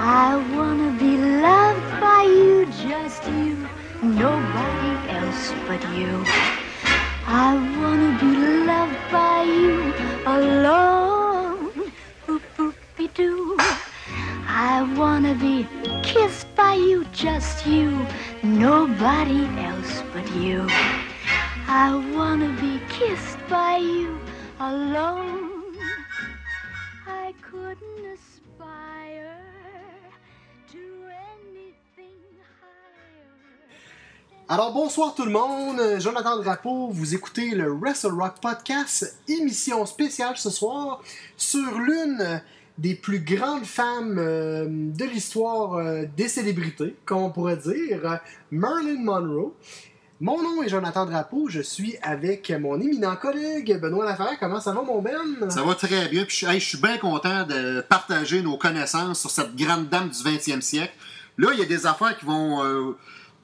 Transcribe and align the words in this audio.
I 0.00 0.36
wanna 0.54 0.96
be 0.96 1.16
loved 1.16 2.00
by 2.00 2.22
you, 2.22 2.66
just 2.66 3.24
you, 3.24 3.66
nobody 4.00 5.10
else 5.10 5.52
but 5.66 5.82
you. 5.98 6.22
I 7.26 7.54
wanna 7.80 8.16
be 8.20 8.36
loved 8.64 8.96
by 9.10 9.42
you 9.42 9.92
alone. 10.24 11.92
Boop 12.28 12.74
be 12.96 13.08
doo. 13.08 13.56
I 14.46 14.86
wanna 14.96 15.34
be 15.34 15.66
kissed 16.04 16.46
by 16.54 16.74
you, 16.74 17.04
just 17.06 17.66
you, 17.66 18.06
nobody 18.44 19.46
else 19.66 20.04
but 20.12 20.30
you. 20.36 20.64
I 21.66 21.90
wanna 22.14 22.56
be 22.60 22.80
kissed 22.88 23.38
by 23.48 23.78
you 23.78 24.16
alone. 24.60 25.47
Alors 34.50 34.72
bonsoir 34.72 35.14
tout 35.14 35.26
le 35.26 35.30
monde, 35.30 35.78
Jonathan 36.00 36.38
Drapeau, 36.38 36.88
vous 36.90 37.14
écoutez 37.14 37.50
le 37.50 37.70
Wrestle 37.70 38.12
Rock 38.12 38.36
Podcast, 38.40 39.18
émission 39.28 39.84
spéciale 39.84 40.38
ce 40.38 40.48
soir 40.48 41.02
sur 41.36 41.78
l'une 41.78 42.40
des 42.78 42.94
plus 42.94 43.20
grandes 43.20 43.66
femmes 43.66 44.16
euh, 44.18 44.64
de 44.68 45.04
l'histoire 45.04 45.74
euh, 45.74 46.04
des 46.16 46.28
célébrités, 46.28 46.96
comme 47.04 47.18
on 47.18 47.30
pourrait 47.30 47.58
dire, 47.58 48.20
Marilyn 48.50 49.02
Monroe. 49.02 49.52
Mon 50.20 50.42
nom 50.42 50.62
est 50.62 50.68
Jonathan 50.70 51.04
Drapeau, 51.04 51.48
je 51.50 51.60
suis 51.60 51.96
avec 52.00 52.50
mon 52.50 52.80
éminent 52.80 53.16
collègue 53.16 53.78
Benoît 53.78 54.06
Laferre. 54.06 54.38
Comment 54.40 54.60
ça 54.60 54.72
va 54.72 54.80
mon 54.80 55.02
Ben? 55.02 55.50
Ça 55.50 55.62
va 55.62 55.74
très 55.74 56.08
bien. 56.08 56.24
Puis, 56.24 56.46
je 56.50 56.58
suis 56.58 56.78
bien 56.78 56.96
content 56.96 57.44
de 57.44 57.82
partager 57.82 58.40
nos 58.42 58.56
connaissances 58.56 59.20
sur 59.20 59.30
cette 59.30 59.54
grande 59.54 59.88
dame 59.90 60.08
du 60.08 60.18
20e 60.18 60.60
siècle. 60.62 60.94
Là, 61.36 61.50
il 61.52 61.60
y 61.60 61.62
a 61.62 61.66
des 61.66 61.86
affaires 61.86 62.16
qui 62.18 62.24
vont. 62.24 62.64
euh, 62.64 62.96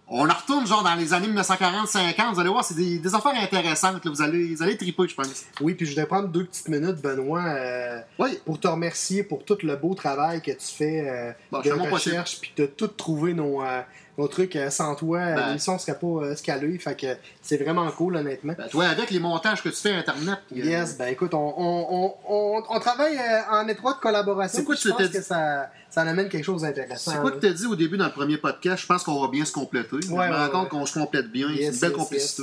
on 0.07 0.29
en 0.29 0.35
retourne 0.35 0.67
genre 0.67 0.83
dans 0.83 0.95
les 0.95 1.13
années 1.15 1.29
1940-50. 1.29 2.35
Vous 2.35 2.41
allez 2.41 2.49
voir, 2.51 2.65
c'est 2.65 2.75
des, 2.75 2.99
des 2.99 3.15
affaires 3.15 3.33
intéressantes. 3.41 4.05
là. 4.05 4.11
Vous, 4.11 4.23
allez, 4.23 4.55
vous 4.55 4.63
allez 4.63 4.77
triper, 4.77 5.09
je 5.09 5.15
pense. 5.15 5.45
Oui, 5.61 5.75
puis 5.75 5.87
je 5.87 5.93
voudrais 5.93 6.07
prendre 6.07 6.29
deux 6.29 6.45
petites 6.45 6.69
minutes, 6.69 7.01
Benoît, 7.03 7.43
euh, 7.45 8.01
Oui. 8.19 8.39
pour 8.45 8.61
te 8.61 8.69
remercier 8.69 9.23
pour 9.23 9.45
tout 9.45 9.57
le 9.63 9.77
beau 9.77 9.95
travail 9.95 10.43
que 10.43 10.51
tu 10.53 10.67
fais 10.77 11.09
euh, 11.09 11.33
Bon, 11.51 11.61
de 11.61 11.91
recherche, 11.91 12.39
puis 12.41 12.53
de 12.57 12.67
tout 12.67 12.89
trouver 12.89 13.33
nos, 13.35 13.63
euh, 13.63 13.81
nos 14.17 14.29
trucs. 14.29 14.57
euh, 14.57 14.71
sans 14.71 14.95
toi, 14.95 15.19
euh, 15.19 15.35
Ben. 15.35 15.47
l'émission 15.49 15.79
serait 15.79 15.99
pas 15.99 16.07
euh, 16.07 16.35
scalée. 16.37 16.79
Fait 16.79 16.99
que 16.99 17.07
c'est 17.43 17.57
vraiment 17.57 17.91
cool, 17.91 18.17
honnêtement. 18.17 18.55
Ben, 18.57 18.69
toi, 18.69 18.87
avec 18.87 19.11
les 19.11 19.19
montages 19.21 19.63
que 19.63 19.69
tu 19.69 19.77
fais 19.77 19.93
Internet. 19.93 20.39
euh, 20.53 20.57
Yes, 20.57 20.97
ben 20.97 21.07
écoute, 21.07 21.35
on, 21.35 21.55
on, 21.57 21.87
on, 21.91 22.15
on, 22.29 22.63
on 22.69 22.81
travaille 22.81 23.19
en 23.51 23.67
étroite 23.69 23.99
collaboration. 24.01 24.59
C'est 24.59 24.65
quoi 24.65 24.75
je 24.77 24.89
pense 24.89 25.09
que 25.09 25.21
ça, 25.23 25.71
ça 25.91 26.01
amène 26.03 26.29
quelque 26.29 26.45
chose 26.45 26.63
d'intéressant. 26.63 27.13
C'est 27.13 27.21
quoi 27.21 27.33
que 27.33 27.41
tu 27.41 27.47
as 27.47 27.53
dit 27.53 27.67
au 27.67 27.77
début 27.77 27.97
dans 27.97 28.07
le 28.07 28.13
premier 28.13 28.39
podcast? 28.39 28.83
Je 28.83 28.87
pense 28.87 29.03
qu'on 29.03 29.21
va 29.21 29.29
bien 29.29 29.45
se 29.45 29.53
compléter. 29.53 29.97
je 30.03 30.11
me 30.11 30.17
rends 30.37 30.49
compte 30.51 30.69
qu'on 30.69 30.87
se 30.87 30.99
complète 30.99 31.31
bien. 31.31 31.49
Yes, 31.51 31.59
c'est 31.59 31.75
une 31.75 31.81
belle 31.81 31.91
yes, 31.91 31.99
complicité. 31.99 32.43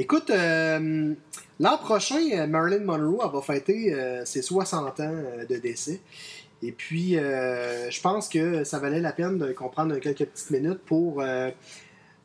Écoute, 0.00 0.30
euh, 0.30 1.12
l'an 1.58 1.78
prochain, 1.78 2.46
Marilyn 2.46 2.84
Monroe 2.84 3.20
elle 3.24 3.32
va 3.32 3.42
fêter 3.42 3.92
euh, 3.92 4.24
ses 4.24 4.42
60 4.42 5.00
ans 5.00 5.14
de 5.48 5.56
décès. 5.56 6.00
Et 6.62 6.72
puis, 6.72 7.16
euh, 7.16 7.90
je 7.90 8.00
pense 8.00 8.28
que 8.28 8.64
ça 8.64 8.78
valait 8.78 9.00
la 9.00 9.12
peine 9.12 9.38
de 9.38 9.52
comprendre 9.52 9.96
quelques 9.98 10.26
petites 10.26 10.50
minutes 10.50 10.80
pour 10.84 11.22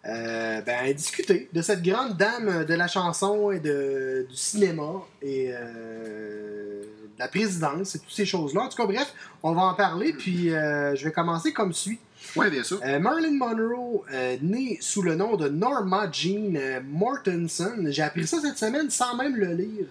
euh, 0.06 0.62
ben, 0.62 0.94
discuter 0.94 1.48
de 1.54 1.62
cette 1.62 1.82
grande 1.82 2.18
dame 2.18 2.66
de 2.66 2.73
la 2.73 2.88
chanson 2.88 3.52
et 3.52 3.59
de, 3.59 4.28
du 4.30 4.36
cinéma 4.36 5.02
et 5.22 5.52
euh, 5.54 6.82
de 6.82 7.20
la 7.20 7.30
présidence 7.30 7.95
et 7.95 8.00
toutes 8.00 8.12
ces 8.12 8.26
choses-là. 8.26 8.64
En 8.64 8.70
tout 8.70 8.76
cas, 8.76 8.86
bref, 8.86 9.14
on 9.44 9.54
va 9.54 9.62
en 9.62 9.73
parler. 9.76 10.12
Puis, 10.12 10.54
euh, 10.54 10.94
je 10.95 11.06
vais 11.06 11.12
commencer 11.12 11.54
comme 11.54 11.72
suit. 11.72 12.00
Oui, 12.36 12.50
bien 12.50 12.64
sûr. 12.64 12.80
Marilyn 13.00 13.38
Monroe, 13.38 14.04
née 14.42 14.78
sous 14.82 15.02
le 15.02 15.16
nom 15.16 15.36
de 15.36 15.50
Norma 15.50 16.10
Jean 16.10 16.58
Mortensen, 16.86 17.92
j'ai 17.92 18.02
appris 18.02 18.26
ça 18.26 18.39
cette 18.42 18.58
semaine 18.58 18.89
sans 18.89 19.17
même 19.17 19.36
le 19.36 19.54
lire. 19.54 19.86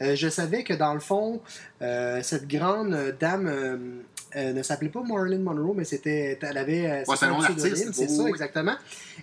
Je 0.00 0.28
savais 0.28 0.64
que 0.64 0.74
dans 0.74 0.92
le 0.92 1.00
fond, 1.00 1.40
cette 1.80 2.46
grande 2.46 3.16
dame 3.18 4.02
euh, 4.36 4.38
euh, 4.50 4.52
ne 4.52 4.62
s'appelait 4.62 4.88
pas 4.88 5.02
Marilyn 5.02 5.38
Monroe, 5.40 5.74
mais 5.76 5.84
c'était, 5.84 6.38
elle 6.42 6.56
avait 6.58 6.86
euh, 6.90 7.04
Ouais, 7.06 7.16
c'est 7.16 7.26
un 7.26 7.30
nom 7.30 7.40
d'artiste. 7.40 7.92
c'est 7.92 8.08
ça 8.08 8.28
exactement. 8.28 8.74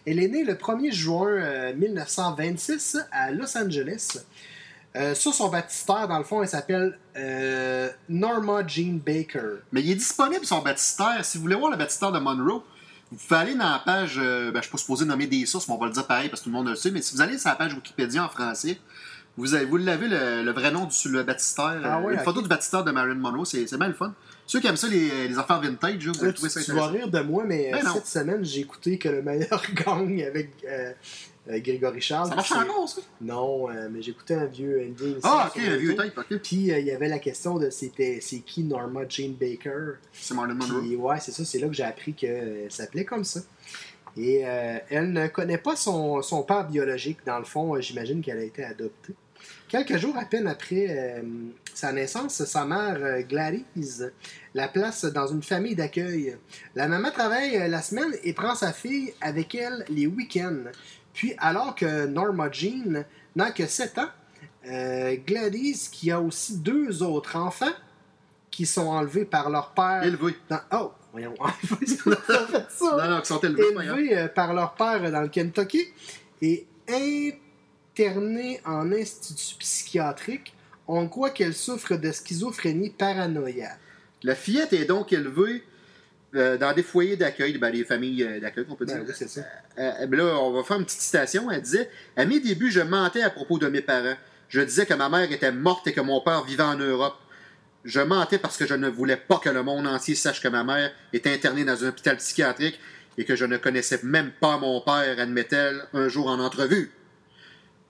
Elle 0.06 0.20
est 0.20 0.28
née 0.28 0.44
le 0.44 0.54
1er 0.56 0.92
juin 0.92 1.28
euh, 1.28 1.74
1926 1.76 2.98
à 3.12 3.32
Los 3.32 3.58
Angeles. 3.58 4.20
Euh, 4.96 5.14
sur 5.14 5.34
son 5.34 5.50
baptistère, 5.50 6.08
dans 6.08 6.18
le 6.18 6.24
fond, 6.24 6.42
elle 6.42 6.48
s'appelle 6.48 6.98
euh, 7.18 7.90
Norma 8.08 8.66
Jean 8.66 8.98
Baker. 9.06 9.60
Mais 9.74 9.82
il 9.82 9.92
est 9.92 9.96
disponible 9.96 10.46
son 10.46 10.62
baptistère. 10.62 11.20
Si 11.24 11.38
vous 11.38 11.44
voulez 11.44 11.56
voir 11.56 11.70
le 11.72 11.78
baptistère 11.78 12.14
de 12.14 12.20
Monroe, 12.20 12.64
vous 13.12 13.18
pouvez 13.18 13.40
aller 13.42 13.56
dans 13.56 13.70
la 13.70 13.80
page. 13.80 14.18
euh, 14.18 14.52
ben, 14.52 14.54
je 14.54 14.58
ne 14.60 14.62
suis 14.64 14.72
pas 14.72 14.78
supposé 14.78 15.06
nommer 15.06 15.28
des 15.28 15.46
sources, 15.46 15.68
mais 15.68 15.74
on 15.74 15.78
va 15.78 15.88
le 15.88 15.92
dire 15.92 16.08
pareil 16.08 16.30
parce 16.30 16.42
que 16.42 16.46
tout 16.46 16.50
le 16.50 16.56
monde 16.56 16.70
le 16.70 16.76
sait. 16.76 16.92
Mais 16.92 17.02
si 17.02 17.14
vous 17.14 17.22
allez 17.22 17.38
sur 17.38 17.50
la 17.50 17.56
page 17.56 17.74
Wikipédia 17.74 18.24
en 18.24 18.30
français, 18.30 18.80
vous, 19.38 19.53
avez, 19.53 19.66
vous 19.66 19.78
l'avez 19.78 20.07
le, 20.07 20.44
le 20.44 20.51
vrai 20.51 20.72
nom 20.72 20.85
du 20.85 21.09
le 21.09 21.23
baptistère. 21.23 21.79
Ah 21.84 21.97
euh, 22.00 22.01
ouais, 22.03 22.13
une 22.13 22.19
ok. 22.19 22.25
photo 22.25 22.41
du 22.41 22.47
baptistère 22.47 22.84
de 22.84 22.91
Marilyn 22.91 23.16
Monroe, 23.16 23.46
c'est 23.46 23.68
c'est 23.68 23.78
bien 23.78 23.88
le 23.88 23.94
fun. 23.94 24.13
Ceux 24.47 24.59
qui 24.59 24.68
aiment 24.68 24.78
ça, 24.78 24.88
les, 24.88 25.28
les 25.28 25.38
affaires 25.40 25.59
vintage, 25.59 26.06
là, 26.06 26.12
vous 26.13 26.23
allez 26.23 26.31
tu, 26.34 26.35
trouver 26.35 26.50
ça 26.50 26.62
tu 26.62 26.72
vas 26.72 26.84
intéressant. 26.85 26.94
rire 26.94 27.07
de 27.09 27.19
moi, 27.28 27.44
mais 27.45 27.72
Ben 27.72 27.79
euh, 27.79 27.84
non. 27.84 27.94
cette 27.95 28.07
semaine, 28.07 28.45
j'ai 28.45 28.62
écouté 28.62 28.97
que 28.97 29.09
le 29.09 29.22
meilleur 29.24 29.62
gagne 29.74 30.24
avec 30.24 30.51
euh, 30.69 30.91
euh, 31.50 31.59
Grégory 31.59 32.00
Charles. 32.01 32.29
Ça 32.29 32.35
marche 32.35 32.51
encore, 32.51 32.88
ça? 32.88 33.01
Non, 33.22 33.69
euh, 33.69 33.88
mais 33.91 34.01
j'écoutais 34.03 34.35
un 34.35 34.45
vieux 34.45 34.81
ending. 34.88 35.16
Ah, 35.24 35.51
ok, 35.53 35.62
un 35.63 35.78
vieux 35.78 35.95
tape, 35.95 36.18
ok. 36.18 36.38
Puis 36.44 36.72
euh, 36.72 36.79
il 36.79 36.85
y 36.85 36.91
avait 36.91 37.07
la 37.09 37.19
question 37.19 37.57
de 37.57 37.69
c'était 37.72 38.19
c'est 38.22 38.40
qui 38.40 38.63
Norma 38.63 39.01
Jean 39.09 39.34
Baker? 39.40 39.94
C'est 40.13 40.34
Marilyn 40.35 40.56
Monroe. 40.56 40.81
Puis 40.81 40.95
ouais, 40.95 41.19
c'est 41.19 41.31
ça, 41.31 41.44
c'est 41.44 41.57
là 41.59 41.68
que 41.68 41.74
j'ai 41.74 41.84
appris 41.84 42.13
qu'elle 42.13 42.68
s'appelait 42.69 43.06
comme 43.06 43.24
ça. 43.24 43.41
Et 44.18 44.44
euh, 44.45 44.78
elle 44.90 45.12
ne 45.12 45.28
connaît 45.28 45.57
pas 45.57 45.75
son, 45.75 46.22
son 46.22 46.44
père 46.44 46.68
biologique. 46.68 47.18
Dans 47.25 47.38
le 47.40 47.44
fond, 47.45 47.75
euh, 47.75 47.81
j'imagine 47.81 48.22
qu'elle 48.22 48.38
a 48.38 48.44
été 48.44 48.63
adoptée. 48.63 49.13
Quelques 49.75 49.97
jours 49.97 50.16
à 50.18 50.24
peine 50.24 50.47
après 50.47 50.88
euh, 50.90 51.22
sa 51.74 51.91
naissance, 51.91 52.46
sa 52.46 52.63
mère 52.66 52.96
euh, 53.02 53.22
Gladys 53.24 54.03
la 54.53 54.69
place 54.69 55.03
dans 55.03 55.28
une 55.28 55.44
famille 55.44 55.75
d'accueil. 55.75 56.38
La 56.75 56.88
maman 56.88 57.12
travaille 57.12 57.58
euh, 57.58 57.68
la 57.68 57.81
semaine 57.81 58.13
et 58.24 58.31
prend 58.31 58.56
sa 58.56 58.72
fille 58.72 59.13
avec 59.19 59.53
elle 59.53 59.84
les 59.90 60.08
week-ends. 60.08 60.72
Puis 61.13 61.34
alors 61.40 61.75
que 61.75 62.06
Norma 62.06 62.50
Jean 62.50 63.03
n'a 63.36 63.52
que 63.52 63.66
7 63.68 63.97
ans, 63.97 64.09
Gladys, 65.28 65.90
qui 65.92 66.09
a 66.09 66.22
aussi 66.22 66.57
deux 66.59 67.03
autres 67.03 67.36
enfants 67.36 67.74
qui 68.50 68.66
sont 68.66 68.88
enlevés 68.88 69.25
par 69.25 69.50
leur 69.50 69.72
père. 69.74 70.03
Élevé. 70.03 70.36
dans- 70.50 70.62
Oh, 70.72 70.94
voyons, 71.12 71.34
ça. 71.86 72.97
Non, 72.97 73.09
non, 73.09 73.19
qui 73.22 73.28
sont 73.28 73.40
élevés. 73.42 73.63
Élevés 73.84 74.28
par 74.34 74.53
leur 74.53 74.74
père 74.75 75.12
dans 75.12 75.22
le 75.22 75.28
Kentucky 75.28 75.84
et 76.42 76.66
internés 77.95 78.59
en 78.66 78.91
institut 78.91 79.56
psychiatrique, 79.59 80.53
on 80.88 81.07
croit 81.07 81.29
qu'elle 81.29 81.53
souffre 81.53 81.95
de 81.95 82.11
schizophrénie 82.11 82.89
paranoïaque. 82.89 83.79
La 84.23 84.35
fillette 84.35 84.73
est 84.73 84.85
donc 84.85 85.13
élevée 85.13 85.63
euh, 86.35 86.57
dans 86.57 86.73
des 86.73 86.83
foyers 86.83 87.16
d'accueil, 87.16 87.57
ben, 87.57 87.72
des 87.72 87.85
familles 87.85 88.23
euh, 88.23 88.39
d'accueil, 88.39 88.66
on 88.69 88.75
peut 88.75 88.85
dire. 88.85 88.97
Ben 88.97 89.06
oui, 89.07 89.13
c'est 89.16 89.29
ça. 89.29 89.41
Euh, 89.78 90.07
ben 90.07 90.17
là, 90.17 90.38
on 90.39 90.51
va 90.51 90.63
faire 90.63 90.78
une 90.78 90.85
petite 90.85 91.00
citation. 91.00 91.50
Elle 91.50 91.61
disait 91.61 91.89
À 92.17 92.25
mes 92.25 92.41
débuts, 92.41 92.72
je 92.72 92.81
mentais 92.81 93.22
à 93.22 93.29
propos 93.29 93.57
de 93.57 93.67
mes 93.67 93.81
parents. 93.81 94.17
Je 94.50 94.62
disais 94.62 94.85
que 94.85 94.94
ma 94.94 95.07
mère 95.09 95.31
était 95.31 95.51
morte 95.51 95.88
et 95.88 95.94
que 95.94 96.01
mon 96.01 96.19
père 96.22 96.44
vivait 96.44 96.63
en 96.63 96.75
Europe. 96.75 97.16
Je 97.85 98.01
mentais 98.01 98.39
parce 98.39 98.57
que 98.57 98.67
je 98.67 98.73
ne 98.73 98.89
voulais 98.89 99.17
pas 99.17 99.38
que 99.38 99.50
le 99.50 99.63
monde 99.63 99.88
entier 99.88 100.16
sache 100.16 100.41
que 100.41 100.47
ma 100.47 100.63
mère 100.63 100.91
était 101.13 101.33
internée 101.33 101.63
dans 101.63 101.83
un 101.83 101.89
hôpital 101.89 102.17
psychiatrique 102.17 102.79
et 103.17 103.23
que 103.23 103.35
je 103.35 103.45
ne 103.45 103.57
connaissais 103.57 104.00
même 104.03 104.31
pas 104.31 104.57
mon 104.57 104.81
père, 104.81 105.19
admet-elle 105.19 105.83
un 105.94 106.09
jour 106.09 106.27
en 106.27 106.39
entrevue. 106.39 106.91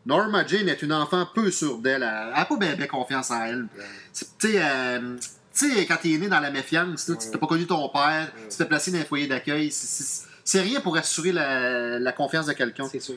Norma 0.06 0.46
Jane 0.46 0.70
est 0.70 0.82
une 0.82 0.94
enfant 0.94 1.28
peu 1.34 1.50
sûre 1.52 1.78
d'elle. 1.80 2.04
Elle 2.04 2.34
n'a 2.34 2.46
pas 2.46 2.58
bien, 2.58 2.76
bien 2.76 2.88
confiance 2.88 3.32
en 3.32 3.44
elle. 3.44 3.68
Tu 4.14 4.26
sais, 4.40 4.56
euh, 4.62 5.16
tu 5.54 5.74
sais, 5.74 5.86
quand 5.86 5.98
t'es 6.02 6.18
né 6.18 6.28
dans 6.28 6.40
la 6.40 6.52
méfiance, 6.52 7.06
tu 7.06 7.12
n'as 7.14 7.38
pas 7.38 7.48
connu 7.48 7.66
ton 7.66 7.90
père, 7.90 8.32
tu 8.44 8.50
te 8.50 8.54
fais 8.56 8.66
placer 8.66 8.92
dans 8.92 9.00
un 9.00 9.04
foyer 9.06 9.28
d'accueil, 9.28 9.72
c'est- 9.72 10.62
rien 10.62 10.80
pour 10.82 10.96
assurer 10.98 11.32
la, 11.32 11.98
la 12.00 12.12
confiance 12.12 12.46
de 12.46 12.54
quelqu'un. 12.54 12.88
C'est 12.92 13.00
sûr. 13.00 13.16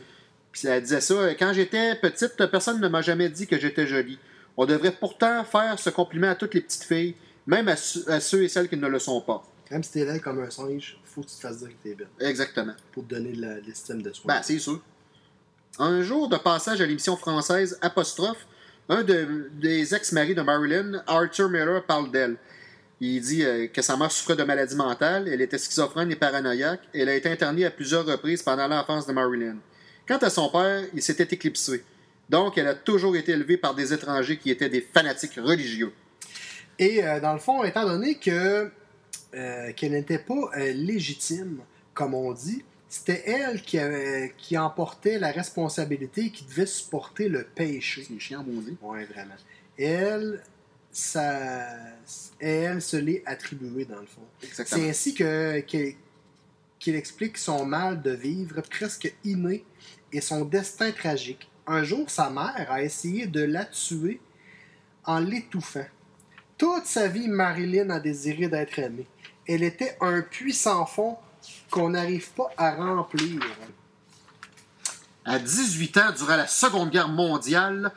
Puis 0.50 0.66
elle 0.66 0.82
disait 0.82 1.00
ça, 1.02 1.34
quand 1.38 1.52
j'étais 1.52 1.94
petite, 1.96 2.34
personne 2.50 2.80
ne 2.80 2.88
m'a 2.88 3.02
jamais 3.02 3.28
dit 3.28 3.46
que 3.46 3.58
j'étais 3.58 3.86
jolie. 3.86 4.18
On 4.56 4.64
devrait 4.66 4.92
pourtant 4.92 5.44
faire 5.44 5.78
ce 5.78 5.90
compliment 5.90 6.30
à 6.30 6.34
toutes 6.34 6.54
les 6.54 6.62
petites 6.62 6.84
filles, 6.84 7.14
même 7.46 7.68
à, 7.68 7.76
ceux- 7.76 8.10
à 8.10 8.18
ceux 8.20 8.42
et 8.44 8.48
celles 8.48 8.68
qui 8.68 8.76
ne 8.76 8.88
le 8.88 8.98
sont 8.98 9.20
pas. 9.20 9.44
Même 9.70 9.82
si 9.82 9.92
t'es 9.92 10.04
là 10.06 10.18
comme 10.18 10.40
un 10.40 10.48
singe, 10.50 10.98
faut 11.04 11.20
que 11.20 11.26
tu 11.26 11.34
te 11.36 11.40
fasses 11.40 11.58
dire 11.58 11.68
que 11.68 11.82
t'es 11.88 11.94
belle. 11.94 12.08
Exactement. 12.20 12.72
Pour 12.92 13.04
te 13.06 13.14
donner 13.14 13.34
la- 13.34 13.60
de 13.60 13.66
l'estime 13.66 14.00
de 14.00 14.10
soi. 14.12 14.24
Ben, 14.34 14.40
c'est 14.42 14.58
sûr. 14.58 14.80
Un 15.78 16.02
jour 16.02 16.28
de 16.28 16.36
passage 16.36 16.80
à 16.80 16.86
l'émission 16.86 17.16
française 17.16 17.78
un 18.90 19.02
de- 19.02 19.50
des 19.52 19.94
ex-maris 19.94 20.34
de 20.34 20.42
Marilyn, 20.42 21.02
Arthur 21.06 21.48
Miller, 21.50 21.84
parle 21.84 22.10
d'elle. 22.10 22.36
Il 23.00 23.20
dit 23.20 23.44
euh, 23.44 23.68
que 23.68 23.80
sa 23.82 23.96
mère 23.96 24.10
souffrait 24.10 24.34
de 24.34 24.42
maladie 24.42 24.74
mentale, 24.74 25.28
elle 25.28 25.40
était 25.40 25.58
schizophrène 25.58 26.10
et 26.10 26.16
paranoïaque, 26.16 26.80
elle 26.94 27.08
a 27.08 27.14
été 27.14 27.30
internée 27.30 27.64
à 27.64 27.70
plusieurs 27.70 28.04
reprises 28.06 28.42
pendant 28.42 28.66
l'enfance 28.66 29.06
de 29.06 29.12
Marilyn. 29.12 29.56
Quant 30.08 30.16
à 30.16 30.30
son 30.30 30.48
père, 30.48 30.84
il 30.94 31.02
s'était 31.02 31.28
éclipsé. 31.34 31.84
Donc, 32.28 32.58
elle 32.58 32.66
a 32.66 32.74
toujours 32.74 33.14
été 33.14 33.32
élevée 33.32 33.56
par 33.58 33.74
des 33.74 33.92
étrangers 33.92 34.38
qui 34.38 34.50
étaient 34.50 34.68
des 34.70 34.80
fanatiques 34.80 35.34
religieux. 35.36 35.92
Et 36.78 37.04
euh, 37.04 37.20
dans 37.20 37.34
le 37.34 37.38
fond, 37.40 37.62
étant 37.62 37.84
donné 37.86 38.18
que 38.18 38.70
euh, 39.34 39.72
qu'elle 39.76 39.92
n'était 39.92 40.18
pas 40.18 40.50
légitime, 40.72 41.60
comme 41.94 42.14
on 42.14 42.32
dit. 42.32 42.64
C'était 42.88 43.22
elle 43.30 43.60
qui, 43.62 43.78
avait- 43.78 44.34
qui 44.38 44.56
emportait 44.56 45.18
la 45.18 45.30
responsabilité, 45.30 46.30
qui 46.30 46.44
devait 46.44 46.66
supporter 46.66 47.28
le 47.28 47.44
péché. 47.44 48.04
C'est 48.08 48.18
chiant, 48.18 48.42
maudit. 48.42 48.76
Oui, 48.80 49.04
vraiment. 49.04 49.34
Elle, 49.78 50.42
ça, 50.90 51.66
elle 52.40 52.80
se 52.80 52.96
l'est 52.96 53.22
attribuée, 53.26 53.84
dans 53.84 54.00
le 54.00 54.06
fond. 54.06 54.22
Exactement. 54.42 54.80
C'est 54.82 54.88
ainsi 54.88 55.14
que 55.14 55.60
qu'il 56.78 56.94
explique 56.94 57.36
son 57.38 57.64
mal 57.66 58.00
de 58.00 58.12
vivre 58.12 58.60
presque 58.62 59.12
inné 59.24 59.64
et 60.12 60.20
son 60.20 60.44
destin 60.44 60.90
tragique. 60.92 61.50
Un 61.66 61.82
jour, 61.82 62.08
sa 62.08 62.30
mère 62.30 62.66
a 62.70 62.82
essayé 62.82 63.26
de 63.26 63.42
la 63.42 63.64
tuer 63.66 64.20
en 65.04 65.18
l'étouffant. 65.18 65.84
Toute 66.56 66.86
sa 66.86 67.08
vie, 67.08 67.28
Marilyn 67.28 67.90
a 67.90 68.00
désiré 68.00 68.48
d'être 68.48 68.78
aimée. 68.78 69.06
Elle 69.46 69.62
était 69.62 69.96
un 70.00 70.22
puits 70.22 70.54
sans 70.54 70.86
fond 70.86 71.16
qu'on 71.70 71.90
n'arrive 71.90 72.30
pas 72.32 72.50
à 72.56 72.74
remplir. 72.74 73.40
À 75.24 75.38
18 75.38 75.96
ans, 75.98 76.12
durant 76.16 76.36
la 76.36 76.46
Seconde 76.46 76.90
Guerre 76.90 77.08
mondiale, 77.08 77.92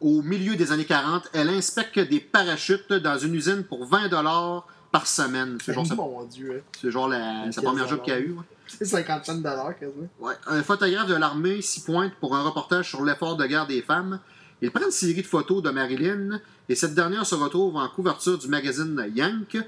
au 0.00 0.22
milieu 0.22 0.54
des 0.56 0.70
années 0.72 0.84
40, 0.84 1.28
elle 1.32 1.48
inspecte 1.48 1.98
des 1.98 2.20
parachutes 2.20 2.92
dans 2.92 3.18
une 3.18 3.34
usine 3.34 3.64
pour 3.64 3.86
20 3.86 4.08
dollars 4.08 4.66
par 4.92 5.06
semaine. 5.06 5.58
C'est 5.64 5.72
genre, 5.72 5.86
sa- 5.86 5.96
Mon 5.96 6.24
Dieu, 6.24 6.62
hein. 6.64 6.70
c'est 6.80 6.90
genre 6.92 7.08
la, 7.08 7.50
sa 7.50 7.60
première 7.62 7.88
job 7.88 8.02
qu'elle 8.04 8.14
a 8.14 8.20
eue. 8.20 8.32
ouais. 8.32 8.44
c'est 8.68 8.84
50 8.84 9.24
cents 9.24 9.34
de 9.34 9.42
dollars 9.42 9.76
quasiment. 9.78 10.06
Ouais. 10.20 10.34
Un 10.46 10.62
photographe 10.62 11.08
de 11.08 11.14
l'armée 11.14 11.60
s'y 11.60 11.80
pointe 11.82 12.12
pour 12.20 12.36
un 12.36 12.42
reportage 12.42 12.88
sur 12.88 13.04
l'effort 13.04 13.36
de 13.36 13.46
guerre 13.46 13.66
des 13.66 13.82
femmes. 13.82 14.20
Il 14.62 14.70
prend 14.70 14.84
une 14.84 14.90
série 14.92 15.22
de 15.22 15.26
photos 15.26 15.62
de 15.62 15.70
Marilyn 15.70 16.40
et 16.68 16.74
cette 16.76 16.94
dernière 16.94 17.26
se 17.26 17.34
retrouve 17.34 17.76
en 17.76 17.88
couverture 17.88 18.38
du 18.38 18.48
magazine 18.48 19.10
Yank. 19.14 19.58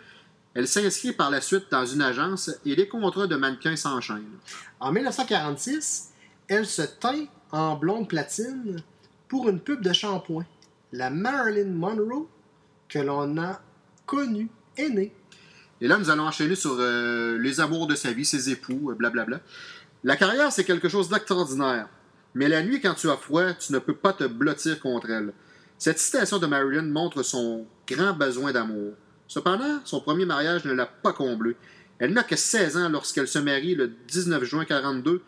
Elle 0.55 0.67
s'inscrit 0.67 1.13
par 1.13 1.31
la 1.31 1.41
suite 1.41 1.67
dans 1.71 1.87
une 1.87 2.03
agence 2.03 2.51
et 2.65 2.75
les 2.75 2.89
contrats 2.89 3.27
de 3.27 3.37
mannequins 3.37 3.77
s'enchaînent. 3.77 4.39
En 4.81 4.93
1946, 4.93 6.11
elle 6.49 6.67
se 6.67 6.83
teint 6.83 7.27
en 7.53 7.77
blonde 7.77 8.09
platine 8.09 8.83
pour 9.29 9.49
une 9.49 9.61
pub 9.61 9.83
de 9.83 9.93
shampoing. 9.93 10.47
La 10.93 11.11
Marilyn 11.11 11.71
Monroe 11.71 12.29
que 12.89 12.99
l'on 12.99 13.37
a 13.39 13.61
connue 14.07 14.49
est 14.77 14.89
née. 14.89 15.15
Et 15.81 15.87
là, 15.87 15.99
nous 15.99 16.11
allons 16.11 16.25
enchaîner 16.25 16.55
sur 16.55 16.77
euh, 16.79 17.39
les 17.39 17.61
amours 17.61 17.87
de 17.87 17.95
sa 17.95 18.13
vie, 18.13 18.25
ses 18.25 18.51
époux, 18.51 18.91
euh, 18.91 18.95
blablabla. 18.95 19.41
La 20.03 20.17
carrière, 20.17 20.51
c'est 20.51 20.65
quelque 20.65 20.89
chose 20.89 21.09
d'extraordinaire. 21.09 21.89
Mais 22.35 22.49
la 22.49 22.63
nuit, 22.63 22.81
quand 22.81 22.95
tu 22.95 23.09
as 23.11 23.17
froid, 23.17 23.53
tu 23.55 23.73
ne 23.73 23.79
peux 23.79 23.95
pas 23.95 24.13
te 24.13 24.25
blottir 24.25 24.81
contre 24.81 25.11
elle. 25.11 25.33
Cette 25.79 25.99
citation 25.99 26.39
de 26.39 26.47
Marilyn 26.47 26.83
montre 26.83 27.23
son 27.23 27.67
grand 27.87 28.13
besoin 28.13 28.53
d'amour. 28.53 28.95
Cependant, 29.29 29.81
son 29.85 30.01
premier 30.01 30.25
mariage 30.25 30.65
ne 30.65 30.73
l'a 30.73 30.87
pas 30.87 31.13
comblé. 31.13 31.55
Elle 31.99 32.13
n'a 32.13 32.23
que 32.23 32.37
16 32.37 32.77
ans 32.77 32.89
lorsqu'elle 32.89 33.29
se 33.29 33.39
marie 33.39 33.75
le 33.75 33.89
19 34.09 34.45
juin 34.45 34.65
42 34.65 35.23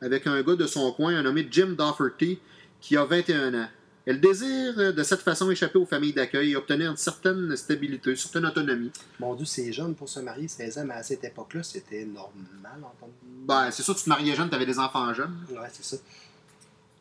avec 0.00 0.26
un 0.26 0.42
gars 0.42 0.56
de 0.56 0.66
son 0.66 0.92
coin, 0.92 1.14
un 1.16 1.22
nommé 1.22 1.46
Jim 1.50 1.74
Dougherty, 1.76 2.38
qui 2.80 2.96
a 2.96 3.04
21 3.04 3.54
ans. 3.54 3.68
Elle 4.06 4.20
désire 4.20 4.74
euh, 4.78 4.92
de 4.92 5.02
cette 5.02 5.20
façon 5.20 5.50
échapper 5.50 5.78
aux 5.78 5.84
familles 5.84 6.14
d'accueil 6.14 6.52
et 6.52 6.56
obtenir 6.56 6.90
une 6.90 6.96
certaine 6.96 7.54
stabilité, 7.56 8.10
une 8.10 8.16
certaine 8.16 8.46
autonomie. 8.46 8.90
Mon 9.20 9.34
Dieu, 9.34 9.44
c'est 9.44 9.70
jeune 9.70 9.94
pour 9.94 10.08
se 10.08 10.20
marier, 10.20 10.48
16 10.48 10.78
ans, 10.78 10.84
mais 10.86 10.94
à 10.94 11.02
cette 11.02 11.24
époque-là, 11.24 11.62
c'était 11.62 12.06
normal. 12.06 12.78
En 12.82 12.94
tant 12.98 13.10
Ben, 13.46 13.70
c'est 13.70 13.82
sûr, 13.82 13.94
tu 13.94 14.04
te 14.04 14.08
mariais 14.08 14.34
jeune, 14.34 14.48
tu 14.48 14.54
avais 14.54 14.64
des 14.64 14.78
enfants 14.78 15.12
jeunes. 15.12 15.36
Ouais, 15.50 15.68
c'est 15.72 15.84
ça. 15.84 15.96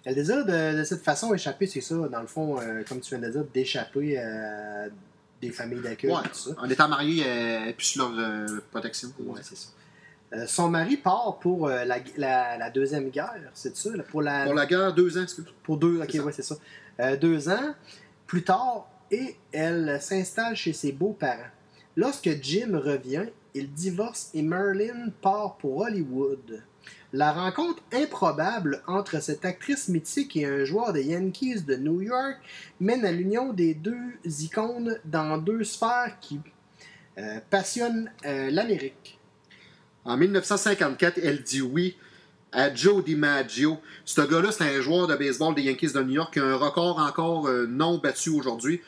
Elle 0.04 0.16
désire 0.16 0.46
de, 0.46 0.80
de 0.80 0.84
cette 0.84 1.02
façon 1.02 1.34
échapper, 1.34 1.68
c'est 1.68 1.82
ça, 1.82 1.96
dans 1.96 2.22
le 2.22 2.28
fond, 2.28 2.60
euh, 2.60 2.84
comme 2.88 3.00
tu 3.00 3.16
viens 3.16 3.26
de 3.26 3.32
dire, 3.32 3.46
d'échapper 3.54 4.18
à 4.18 4.88
des 5.42 5.52
familles 5.52 5.82
d'accueil 5.82 6.12
Ouais. 6.12 6.22
et 6.26 6.30
tout 6.30 6.36
ça. 6.36 6.52
En 6.58 6.70
étant 6.70 6.88
mariés, 6.88 7.24
elle 7.26 7.70
est 7.70 7.74
plus 7.74 7.86
sur 7.86 8.10
leur 8.10 8.28
euh, 8.30 8.60
protection. 8.72 9.10
C'est 9.42 9.56
ça. 9.58 9.70
Euh, 10.34 10.46
son 10.46 10.70
mari 10.70 10.98
part 10.98 11.38
pour 11.40 11.68
euh, 11.68 11.86
la, 11.86 12.00
la- 12.18 12.58
la 12.58 12.70
Deuxième 12.70 13.10
Guerre, 13.10 13.34
c'est 13.54 13.76
ça? 13.78 13.96
là, 13.96 14.04
Pour 14.04 14.22
la, 14.22 14.44
Pour 14.44 14.54
la 14.56 14.66
guerre, 14.66 14.94
deux 14.94 15.18
ans, 15.18 15.24
excuse. 15.24 15.46
Pour 15.64 15.78
deux, 15.78 16.02
ok, 16.02 16.26
ouais, 16.26 16.34
c'est 16.34 16.42
ça. 16.44 16.56
Euh, 17.00 17.16
deux 17.16 17.48
ans 17.50 17.74
plus 18.26 18.44
tard, 18.44 18.90
et 19.10 19.38
elle 19.54 20.00
s'installe 20.02 20.56
chez 20.56 20.74
ses 20.74 20.92
beaux-parents. 20.92 21.48
Lorsque 21.96 22.30
Jim 22.42 22.78
revient, 22.84 23.28
il 23.58 23.72
divorce 23.72 24.30
et 24.34 24.42
Marilyn 24.42 25.10
part 25.22 25.58
pour 25.58 25.78
Hollywood. 25.80 26.64
La 27.14 27.32
rencontre 27.32 27.82
improbable 27.94 28.82
entre 28.86 29.22
cette 29.22 29.46
actrice 29.46 29.88
mythique 29.88 30.36
et 30.36 30.46
un 30.46 30.66
joueur 30.66 30.92
des 30.92 31.04
Yankees 31.06 31.62
de 31.62 31.76
New 31.76 32.02
York 32.02 32.38
mène 32.80 33.06
à 33.06 33.12
l'union 33.12 33.54
des 33.54 33.74
deux 33.74 34.14
icônes 34.26 35.00
dans 35.06 35.38
deux 35.38 35.64
sphères 35.64 36.18
qui 36.20 36.40
euh, 37.18 37.40
passionnent 37.50 38.12
euh, 38.26 38.52
l'Amérique. 38.52 39.20
En 40.04 40.18
1954, 40.18 41.20
elle 41.24 41.42
dit 41.44 41.62
oui 41.62 41.96
à 42.52 42.74
Joe 42.74 43.04
DiMaggio. 43.04 43.78
Ce 44.04 44.22
gars-là, 44.22 44.52
c'est 44.52 44.64
un 44.64 44.82
joueur 44.82 45.08
de 45.08 45.16
baseball 45.16 45.56
des 45.56 45.64
Yankees 45.64 45.94
de 45.94 46.04
New 46.04 46.14
York 46.14 46.34
qui 46.34 46.40
a 46.40 46.46
un 46.46 46.56
record 46.56 47.00
encore 47.00 47.48
euh, 47.48 47.68
non 47.68 47.98
battu 47.98 48.30
aujourd'hui. 48.30 48.82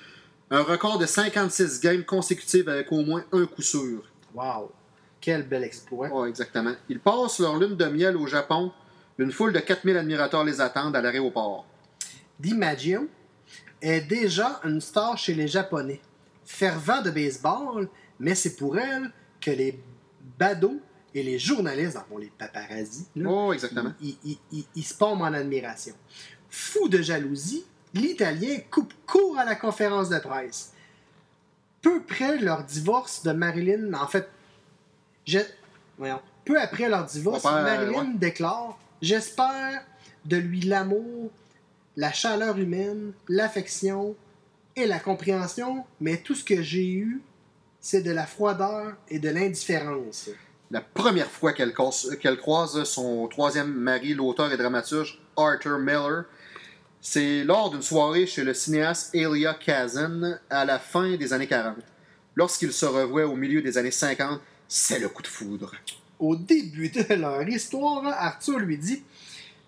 Un 0.52 0.64
record 0.64 0.98
de 0.98 1.06
56 1.06 1.80
games 1.80 2.04
consécutives 2.04 2.68
avec 2.68 2.92
au 2.92 3.04
moins 3.04 3.24
un 3.32 3.46
coup 3.46 3.62
sûr. 3.62 4.09
Wow! 4.34 4.72
Quel 5.22 5.44
bel 5.48 5.64
exploit! 5.64 6.08
Ouais, 6.10 6.30
exactement. 6.30 6.74
Ils 6.88 7.00
passent 7.00 7.40
leur 7.40 7.58
lune 7.58 7.76
de 7.76 7.86
miel 7.86 8.16
au 8.18 8.28
Japon. 8.28 8.72
Une 9.18 9.32
foule 9.32 9.52
de 9.52 9.60
4000 9.60 9.98
admirateurs 9.98 10.44
les 10.46 10.62
attendent 10.62 10.96
à 10.96 11.02
l'aéroport. 11.02 11.66
DiMaggio 12.40 13.08
est 13.82 14.02
déjà 14.02 14.60
une 14.64 14.80
star 14.82 15.18
chez 15.18 15.34
les 15.34 15.48
Japonais. 15.48 16.00
Fervent 16.46 17.02
de 17.02 17.12
baseball, 17.12 17.90
mais 18.20 18.36
c'est 18.36 18.56
pour 18.56 18.78
elle 18.78 19.12
que 19.42 19.52
les 19.52 19.80
badauds 20.38 20.80
et 21.14 21.24
les 21.24 21.38
journalistes, 21.40 21.98
fond, 22.10 22.18
les 22.18 22.32
paparazzis, 22.38 23.08
là, 23.16 23.30
Oh, 23.30 23.52
exactement. 23.54 23.94
ils, 24.02 24.16
ils- 24.24 24.38
ils- 24.52 24.66
ils 24.76 24.84
se 24.84 24.98
tombent 24.98 25.22
en 25.22 25.34
admiration. 25.34 25.94
Fou 26.50 26.88
de 26.88 27.02
jalousie, 27.02 27.66
l'Italien 27.94 28.58
coupe 28.72 28.94
court 29.06 29.38
à 29.38 29.46
la 29.46 29.56
conférence 29.56 30.10
de 30.10 30.20
presse. 30.20 30.74
Peu 31.90 32.02
près 32.04 32.38
leur 32.38 32.64
divorce 32.66 33.24
de 33.24 33.32
Marilyn, 33.32 33.94
en 33.96 34.06
fait, 34.08 34.30
je- 35.26 35.40
voyons, 35.98 36.20
peu 36.46 36.60
après 36.62 36.88
leur 36.88 37.04
divorce, 37.06 37.44
Marilyn 37.44 38.12
ouais. 38.12 38.14
déclare 38.16 38.78
J'espère 39.02 39.82
de 40.26 40.38
lui 40.38 40.60
l'amour, 40.62 41.32
la 41.98 42.12
chaleur 42.12 42.58
humaine, 42.60 43.14
l'affection 43.28 44.16
et 44.76 44.86
la 44.86 45.00
compréhension, 45.00 45.84
mais 46.00 46.18
tout 46.18 46.36
ce 46.36 46.44
que 46.44 46.62
j'ai 46.62 46.92
eu, 46.92 47.22
c'est 47.80 48.02
de 48.02 48.12
la 48.12 48.28
froideur 48.28 48.94
et 49.08 49.18
de 49.18 49.30
l'indifférence. 49.30 50.30
La 50.70 50.82
première 50.82 51.32
fois 51.32 51.54
qu'elle 51.54 51.74
croise 51.74 52.84
son 52.84 53.28
troisième 53.30 53.74
mari, 53.74 54.14
l'auteur 54.14 54.52
et 54.54 54.58
dramaturge 54.58 55.20
Arthur 55.38 55.80
Miller, 55.80 56.26
c'est 57.02 57.44
lors 57.44 57.70
d'une 57.70 57.82
soirée 57.82 58.26
chez 58.26 58.44
le 58.44 58.54
cinéaste 58.54 59.16
Elia 59.16 59.54
Kazan 59.54 60.38
à 60.50 60.66
la 60.66 60.80
fin 60.80 61.16
des 61.16 61.32
années 61.32 61.48
40. 61.48 61.78
Lorsqu'ils 62.36 62.74
se 62.74 62.86
revoient 62.86 63.26
au 63.26 63.36
milieu 63.36 63.62
des 63.62 63.78
années 63.78 63.92
50, 63.92 64.42
c'est 64.68 65.00
le 65.00 65.10
coup 65.10 65.22
de 65.22 65.28
foudre. 65.28 65.74
au 66.20 66.36
début 66.36 66.90
de 66.90 67.14
leur 67.14 67.48
histoire, 67.48 68.06
Arthur 68.06 68.60
lui 68.60 68.78
dit 68.78 69.04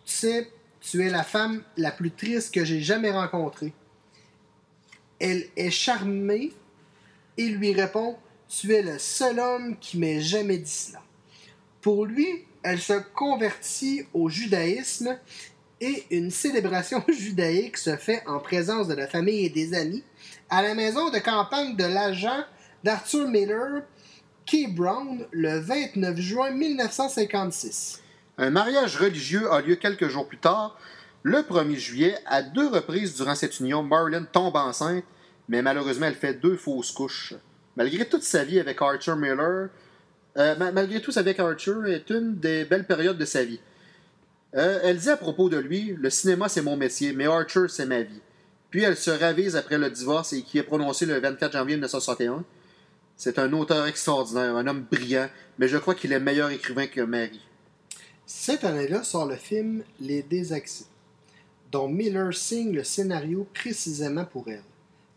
Tu 0.06 0.14
sais, 0.14 0.52
tu 0.82 1.06
es 1.06 1.10
la 1.10 1.24
femme 1.24 1.64
la 1.78 1.92
plus 1.92 2.12
triste 2.12 2.54
que 2.54 2.66
j'ai 2.66 2.82
jamais 2.82 3.12
rencontrée. 3.12 3.74
Elle 5.20 5.48
est 5.56 5.72
charmée 5.72 6.52
et 7.38 7.48
lui 7.48 7.74
répond 7.74 8.18
Tu 8.50 8.74
es 8.74 8.82
le 8.82 9.00
seul 9.00 9.40
homme 9.40 9.78
qui 9.80 9.98
m'ait 9.98 10.22
jamais 10.22 10.58
dit 10.58 10.70
cela. 10.70 11.02
Pour 11.82 12.06
lui, 12.06 12.46
elle 12.64 12.80
se 12.80 13.00
convertit 13.14 14.06
au 14.14 14.30
judaïsme 14.30 15.18
et 15.82 16.06
une 16.12 16.32
célébration 16.32 17.04
judaïque 17.10 17.78
se 17.78 17.98
fait 17.98 18.24
en 18.28 18.40
présence 18.40 18.88
de 18.88 18.94
la 18.94 19.08
famille 19.08 19.46
et 19.46 19.50
des 19.50 19.74
amis 19.74 20.04
à 20.50 20.62
la 20.62 20.76
maison 20.76 21.10
de 21.10 21.18
campagne 21.20 21.76
de 21.76 21.84
l'agent 21.84 22.44
d'Arthur 22.84 23.28
Miller, 23.28 23.82
Key 24.46 24.68
Brown, 24.68 25.26
le 25.32 25.60
29 25.60 26.18
juin 26.18 26.52
1956. 26.52 28.02
Un 28.38 28.50
mariage 28.50 28.98
religieux 28.98 29.52
a 29.52 29.62
lieu 29.62 29.76
quelques 29.76 30.08
jours 30.08 30.28
plus 30.28 30.38
tard. 30.38 30.78
Le 31.24 31.40
1er 31.40 31.76
juillet, 31.76 32.16
à 32.26 32.42
deux 32.42 32.68
reprises 32.68 33.16
durant 33.16 33.36
cette 33.36 33.60
union, 33.60 33.84
Marilyn 33.84 34.24
tombe 34.24 34.56
enceinte, 34.56 35.04
mais 35.48 35.62
malheureusement, 35.62 36.08
elle 36.08 36.16
fait 36.16 36.34
deux 36.34 36.58
fausses 36.58 36.92
couches. 36.92 37.34
Malgré 37.76 38.06
toute 38.08 38.24
sa 38.24 38.44
vie 38.44 38.60
avec 38.60 38.82
Arthur 38.82 39.16
Miller, 39.16 39.70
euh, 40.38 40.56
ma- 40.58 40.72
malgré 40.72 41.02
tout 41.02 41.12
sa 41.12 41.22
vie 41.22 41.30
avec 41.30 41.40
Arthur 41.40 41.86
est 41.88 42.10
une 42.10 42.36
des 42.40 42.66
belles 42.66 42.88
périodes 42.88 43.18
de 43.18 43.26
sa 43.26 43.44
vie. 43.44 43.60
Euh, 44.56 44.80
elle 44.84 44.98
dit 44.98 45.10
à 45.10 45.18
propos 45.18 45.50
de 45.50 45.58
lui 45.58 45.96
Le 45.98 46.10
cinéma, 46.10 46.50
c'est 46.50 46.62
mon 46.62 46.76
métier, 46.76 47.14
mais 47.14 47.26
Arthur, 47.26 47.70
c'est 47.70 47.86
ma 47.86 48.02
vie. 48.02 48.22
Puis 48.70 48.84
elle 48.84 48.98
se 48.98 49.12
ravise 49.12 49.56
après 49.56 49.78
le 49.78 49.90
divorce 49.90 50.34
et 50.34 50.44
qui 50.44 50.58
est 50.58 50.64
prononcé 50.64 51.06
le 51.06 51.20
24 51.20 51.54
janvier 51.54 51.76
1961. 51.76 52.44
C'est 53.18 53.38
un 53.38 53.52
auteur 53.54 53.86
extraordinaire, 53.86 54.56
un 54.56 54.66
homme 54.68 54.86
brillant, 54.90 55.30
mais 55.60 55.68
je 55.68 55.78
crois 55.78 55.94
qu'il 55.94 56.12
est 56.12 56.20
meilleur 56.20 56.50
écrivain 56.50 56.88
que 56.88 57.02
Marie. 57.02 57.46
Cette 58.26 58.64
année-là 58.64 59.04
sort 59.04 59.26
le 59.26 59.36
film 59.36 59.84
Les 60.00 60.24
Désaxés, 60.24 60.86
dont 61.72 61.90
Miller 61.90 62.34
signe 62.34 62.74
le 62.74 62.84
scénario 62.84 63.46
précisément 63.54 64.26
pour 64.26 64.48
elle, 64.48 64.64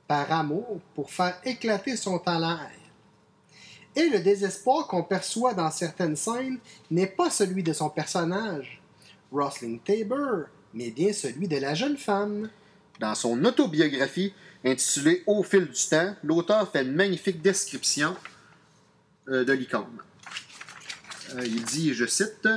par 0.08 0.30
amour, 0.32 0.80
pour 0.94 1.10
faire 1.10 1.40
éclater 1.44 1.96
son 1.96 2.18
talent. 2.18 2.58
Et 3.96 4.08
le 4.08 4.18
désespoir 4.18 4.88
qu'on 4.88 5.04
perçoit 5.04 5.54
dans 5.54 5.70
certaines 5.70 6.16
scènes 6.16 6.58
n'est 6.90 7.06
pas 7.06 7.30
celui 7.30 7.62
de 7.62 7.72
son 7.72 7.88
personnage, 7.88 8.82
Rosling 9.34 9.80
Tabor, 9.80 10.44
mais 10.72 10.90
bien 10.90 11.12
celui 11.12 11.48
de 11.48 11.56
la 11.56 11.74
jeune 11.74 11.96
femme. 11.96 12.48
Dans 13.00 13.14
son 13.16 13.44
autobiographie 13.44 14.32
intitulée 14.64 15.24
Au 15.26 15.42
fil 15.42 15.66
du 15.66 15.88
temps, 15.90 16.14
l'auteur 16.22 16.70
fait 16.70 16.82
une 16.82 16.94
magnifique 16.94 17.42
description 17.42 18.16
euh, 19.28 19.44
de 19.44 19.52
l'icône. 19.52 19.98
Euh, 21.34 21.42
il 21.44 21.64
dit, 21.64 21.92
je 21.92 22.06
cite, 22.06 22.48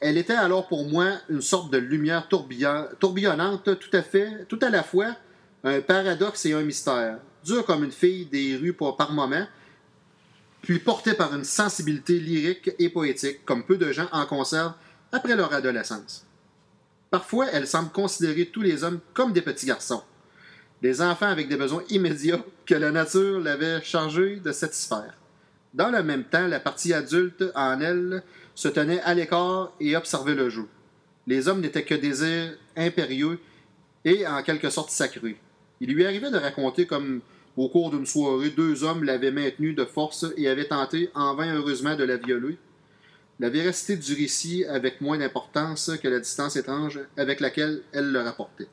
Elle 0.00 0.18
était 0.18 0.34
alors 0.34 0.66
pour 0.66 0.88
moi 0.88 1.12
une 1.28 1.42
sorte 1.42 1.72
de 1.72 1.78
lumière 1.78 2.26
tourbillon- 2.28 2.88
tourbillonnante, 2.98 3.78
tout 3.78 3.96
à 3.96 4.02
fait, 4.02 4.44
tout 4.48 4.58
à 4.62 4.70
la 4.70 4.82
fois 4.82 5.16
un 5.64 5.80
paradoxe 5.80 6.46
et 6.46 6.52
un 6.52 6.62
mystère, 6.62 7.18
dure 7.44 7.64
comme 7.64 7.84
une 7.84 7.92
fille 7.92 8.26
des 8.26 8.56
rues 8.56 8.72
par 8.72 9.12
moments, 9.12 9.46
puis 10.62 10.78
portée 10.78 11.14
par 11.14 11.34
une 11.34 11.44
sensibilité 11.44 12.18
lyrique 12.18 12.70
et 12.78 12.88
poétique, 12.88 13.44
comme 13.44 13.64
peu 13.64 13.76
de 13.76 13.92
gens 13.92 14.08
en 14.12 14.26
conservent 14.26 14.74
après 15.12 15.36
leur 15.36 15.52
adolescence. 15.52 16.26
Parfois, 17.10 17.46
elle 17.52 17.66
semble 17.66 17.90
considérer 17.90 18.46
tous 18.46 18.62
les 18.62 18.84
hommes 18.84 19.00
comme 19.14 19.32
des 19.32 19.42
petits 19.42 19.66
garçons, 19.66 20.02
des 20.82 21.00
enfants 21.00 21.28
avec 21.28 21.48
des 21.48 21.56
besoins 21.56 21.82
immédiats 21.88 22.44
que 22.66 22.74
la 22.74 22.90
nature 22.90 23.40
l'avait 23.40 23.82
chargé 23.82 24.36
de 24.36 24.52
satisfaire. 24.52 25.14
Dans 25.74 25.90
le 25.90 26.02
même 26.02 26.24
temps, 26.24 26.46
la 26.46 26.60
partie 26.60 26.92
adulte 26.92 27.44
en 27.54 27.80
elle 27.80 28.22
se 28.54 28.68
tenait 28.68 29.00
à 29.02 29.14
l'écart 29.14 29.72
et 29.80 29.96
observait 29.96 30.34
le 30.34 30.50
jeu. 30.50 30.66
Les 31.26 31.48
hommes 31.48 31.60
n'étaient 31.60 31.84
que 31.84 31.94
désirs 31.94 32.56
impérieux 32.76 33.38
et 34.04 34.26
en 34.26 34.42
quelque 34.42 34.70
sorte 34.70 34.90
sacrés. 34.90 35.38
Il 35.80 35.92
lui 35.92 36.04
arrivait 36.04 36.30
de 36.30 36.38
raconter 36.38 36.86
comme 36.86 37.20
au 37.56 37.68
cours 37.68 37.90
d'une 37.90 38.06
soirée, 38.06 38.50
deux 38.50 38.84
hommes 38.84 39.02
l'avaient 39.02 39.32
maintenue 39.32 39.74
de 39.74 39.84
force 39.84 40.26
et 40.36 40.48
avaient 40.48 40.68
tenté 40.68 41.10
en 41.14 41.34
vain 41.34 41.54
heureusement 41.54 41.96
de 41.96 42.04
la 42.04 42.16
violer. 42.16 42.56
La 43.40 43.50
véracité 43.50 43.96
du 43.96 44.14
récit 44.14 44.64
avec 44.64 45.00
moins 45.00 45.18
d'importance 45.18 45.92
que 46.02 46.08
la 46.08 46.18
distance 46.18 46.56
étrange 46.56 47.00
avec 47.16 47.40
laquelle 47.40 47.82
elle 47.92 48.10
le 48.10 48.20
rapportait. 48.20 48.66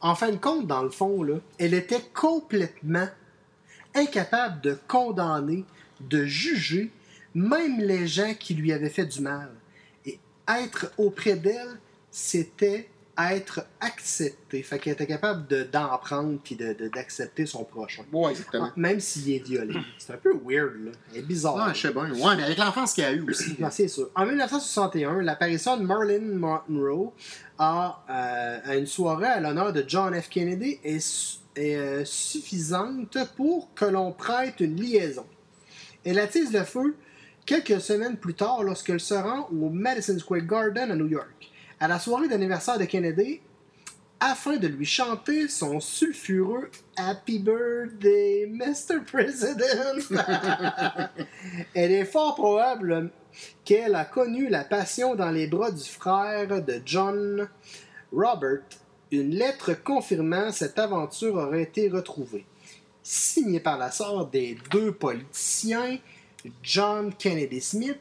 En 0.00 0.14
fin 0.14 0.30
de 0.30 0.36
compte, 0.36 0.66
dans 0.66 0.82
le 0.82 0.90
fond, 0.90 1.26
elle 1.58 1.74
était 1.74 2.04
complètement 2.12 3.08
incapable 3.94 4.60
de 4.60 4.76
condamner, 4.86 5.64
de 6.00 6.24
juger 6.24 6.90
même 7.34 7.80
les 7.80 8.06
gens 8.06 8.34
qui 8.34 8.54
lui 8.54 8.72
avaient 8.72 8.90
fait 8.90 9.06
du 9.06 9.20
mal. 9.20 9.50
Et 10.04 10.18
être 10.48 10.92
auprès 10.98 11.36
d'elle, 11.36 11.78
c'était 12.10 12.88
être 13.18 13.66
accepté. 13.80 14.62
Fait 14.62 14.78
qu'elle 14.78 14.94
était 14.94 15.06
capable 15.06 15.46
de- 15.46 15.64
d'en 15.64 15.98
prendre 15.98 16.38
puis 16.42 16.56
de- 16.56 16.72
de- 16.72 16.88
d'accepter 16.88 17.44
son 17.44 17.62
prochain. 17.64 18.04
Ouais, 18.12 18.30
exactement. 18.30 18.68
Ah, 18.70 18.72
Même 18.76 19.00
s'il 19.00 19.30
est 19.32 19.38
violé. 19.44 19.74
C'est 19.98 20.14
un 20.14 20.16
peu 20.16 20.32
weird, 20.44 20.72
là. 20.86 20.92
Elle 21.12 21.18
est 21.18 21.22
bizarre. 21.22 21.56
Ouais, 21.56 21.74
je 21.74 21.80
sais 21.88 21.92
bien. 21.92 22.10
Ouais, 22.10 22.36
mais 22.36 22.44
avec 22.44 22.56
l'enfance 22.58 22.94
qu'il 22.94 23.04
a 23.04 23.12
eu 23.12 23.22
aussi. 23.28 23.54
Non, 23.58 23.68
c'est 23.70 23.88
sûr. 23.88 24.10
En 24.14 24.24
1961, 24.24 25.20
l'apparition 25.22 25.76
de 25.76 25.82
Marilyn 25.84 26.36
Monroe 26.38 27.12
à, 27.58 28.02
euh, 28.08 28.58
à 28.64 28.76
une 28.76 28.86
soirée 28.86 29.26
à 29.26 29.40
l'honneur 29.40 29.72
de 29.74 29.84
John 29.86 30.14
F. 30.20 30.28
Kennedy 30.30 30.78
est, 30.82 31.38
euh, 31.58 32.02
suffisante 32.06 33.18
pour 33.36 33.72
que 33.74 33.84
l'on 33.84 34.12
prête 34.12 34.60
une 34.60 34.76
liaison. 34.80 35.26
Elle 36.04 36.18
attise 36.18 36.52
le 36.52 36.64
feu 36.64 36.96
quelques 37.44 37.80
semaines 37.80 38.16
plus 38.16 38.34
tard 38.34 38.62
lorsqu'elle 38.62 39.00
se 39.00 39.14
rend 39.14 39.48
au 39.50 39.68
Madison 39.68 40.18
Square 40.18 40.42
Garden 40.42 40.90
à 40.90 40.96
New 40.96 41.08
York, 41.08 41.41
à 41.82 41.88
la 41.88 41.98
soirée 41.98 42.28
d'anniversaire 42.28 42.78
de 42.78 42.84
Kennedy, 42.84 43.40
afin 44.20 44.56
de 44.56 44.68
lui 44.68 44.86
chanter 44.86 45.48
son 45.48 45.80
sulfureux 45.80 46.70
Happy 46.96 47.40
Birthday, 47.40 48.46
Mr. 48.48 49.00
President. 49.04 49.98
Elle 51.74 51.90
est 51.90 52.04
fort 52.04 52.36
probable 52.36 53.10
qu'elle 53.64 53.96
a 53.96 54.04
connu 54.04 54.48
la 54.48 54.62
passion 54.62 55.16
dans 55.16 55.32
les 55.32 55.48
bras 55.48 55.72
du 55.72 55.82
frère 55.82 56.62
de 56.62 56.80
John 56.86 57.48
Robert. 58.12 58.60
Une 59.10 59.34
lettre 59.34 59.72
confirmant 59.82 60.52
cette 60.52 60.78
aventure 60.78 61.34
aurait 61.34 61.62
été 61.62 61.88
retrouvée. 61.88 62.46
Signée 63.02 63.58
par 63.58 63.76
la 63.76 63.90
sœur 63.90 64.28
des 64.28 64.56
deux 64.70 64.92
politiciens, 64.92 65.98
John 66.62 67.12
Kennedy 67.12 67.60
Smith, 67.60 67.98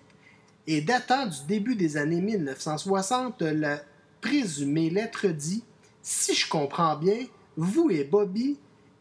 et 0.72 0.80
datant 0.80 1.25
du 1.25 1.40
début 1.50 1.75
des 1.75 1.98
années 1.98 2.22
1960, 2.22 3.42
la 3.42 3.82
présumée 4.22 4.90
lettre 4.90 5.28
dit 5.28 5.66
Si 6.01 6.34
je 6.34 6.48
comprends 6.48 6.96
bien, 6.96 7.25
vous 7.58 7.90
et 7.92 8.06
Bobby 8.06 8.58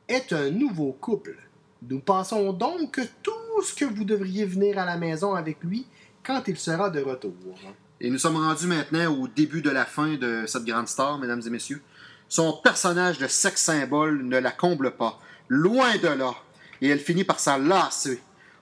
êtes 0.08 0.32
un 0.32 0.50
nouveau 0.50 0.90
couple. 1.00 1.36
Nous 1.88 2.00
pensons 2.00 2.52
donc 2.52 2.90
que 2.90 3.02
tout 3.22 3.62
ce 3.62 3.72
que 3.72 3.84
vous 3.84 4.02
devriez 4.02 4.46
venir 4.46 4.80
à 4.80 4.84
la 4.84 4.96
maison 4.96 5.36
avec 5.36 5.62
lui 5.62 5.86
quand 6.24 6.42
il 6.48 6.58
sera 6.58 6.90
de 6.90 7.02
retour. 7.02 7.34
Et 8.00 8.10
nous 8.10 8.18
sommes 8.18 8.38
rendus 8.38 8.66
maintenant 8.66 9.16
au 9.16 9.28
début 9.28 9.62
de 9.62 9.70
la 9.70 9.84
fin 9.84 10.16
de 10.16 10.46
cette 10.48 10.64
grande 10.64 10.88
star, 10.88 11.18
mesdames 11.18 11.42
et 11.46 11.50
messieurs. 11.50 11.82
Son 12.28 12.52
personnage 12.64 13.18
de 13.18 13.28
sexe 13.28 13.62
symbole 13.62 14.24
ne 14.24 14.38
la 14.38 14.50
comble 14.50 14.96
pas, 14.96 15.20
loin 15.48 15.96
de 15.98 16.08
là, 16.08 16.34
et 16.82 16.88
elle 16.88 16.98
finit 16.98 17.22
par 17.22 17.38
s'en 17.38 17.58
lasser. 17.58 18.20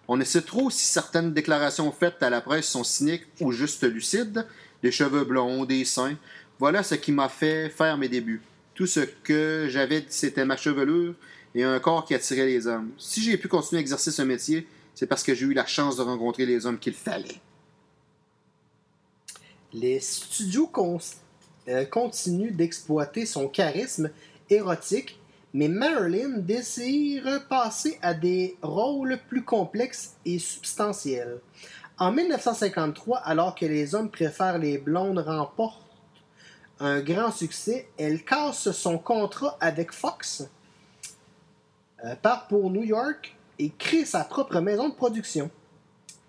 On 0.08 0.16
ne 0.16 0.24
sait 0.24 0.42
trop 0.42 0.70
si 0.70 0.86
certaines 0.86 1.34
déclarations 1.34 1.92
faites 1.92 2.22
à 2.22 2.30
la 2.30 2.40
presse 2.40 2.66
sont 2.66 2.82
cyniques 2.82 3.26
ou 3.40 3.52
juste 3.52 3.84
lucides, 3.84 4.46
des 4.82 4.90
cheveux 4.90 5.24
blonds, 5.24 5.66
des 5.66 5.84
seins. 5.84 6.16
Voilà 6.58 6.82
ce 6.82 6.94
qui 6.94 7.12
m'a 7.12 7.28
fait 7.28 7.68
faire 7.68 7.98
mes 7.98 8.08
débuts. 8.08 8.42
Tout 8.74 8.86
ce 8.86 9.00
que 9.00 9.66
j'avais, 9.68 10.06
c'était 10.08 10.46
ma 10.46 10.56
chevelure 10.56 11.14
et 11.54 11.62
un 11.62 11.78
corps 11.78 12.06
qui 12.06 12.14
attirait 12.14 12.46
les 12.46 12.66
hommes. 12.66 12.90
Si 12.96 13.20
j'ai 13.22 13.36
pu 13.36 13.48
continuer 13.48 13.80
à 13.80 13.82
exercer 13.82 14.10
ce 14.10 14.22
métier, 14.22 14.66
c'est 14.94 15.06
parce 15.06 15.22
que 15.22 15.34
j'ai 15.34 15.46
eu 15.46 15.52
la 15.52 15.66
chance 15.66 15.96
de 15.96 16.02
rencontrer 16.02 16.46
les 16.46 16.64
hommes 16.64 16.78
qu'il 16.78 16.94
fallait. 16.94 17.40
Les 19.74 20.00
studios 20.00 20.70
euh, 21.68 21.84
continuent 21.84 22.54
d'exploiter 22.54 23.26
son 23.26 23.48
charisme 23.48 24.10
érotique, 24.48 25.17
mais 25.54 25.68
Marilyn 25.68 26.38
désire 26.38 27.46
passer 27.48 27.98
à 28.02 28.14
des 28.14 28.56
rôles 28.62 29.18
plus 29.28 29.44
complexes 29.44 30.16
et 30.24 30.38
substantiels. 30.38 31.40
En 31.98 32.12
1953, 32.12 33.18
alors 33.18 33.54
que 33.54 33.66
les 33.66 33.94
hommes 33.94 34.10
préfèrent 34.10 34.58
les 34.58 34.78
blondes 34.78 35.18
remportent 35.18 35.82
un 36.80 37.00
grand 37.00 37.32
succès, 37.32 37.88
elle 37.98 38.24
casse 38.24 38.70
son 38.70 38.98
contrat 38.98 39.56
avec 39.60 39.92
Fox, 39.92 40.44
euh, 42.04 42.14
part 42.14 42.46
pour 42.46 42.70
New 42.70 42.84
York 42.84 43.36
et 43.58 43.70
crée 43.70 44.04
sa 44.04 44.22
propre 44.22 44.60
maison 44.60 44.88
de 44.88 44.94
production. 44.94 45.50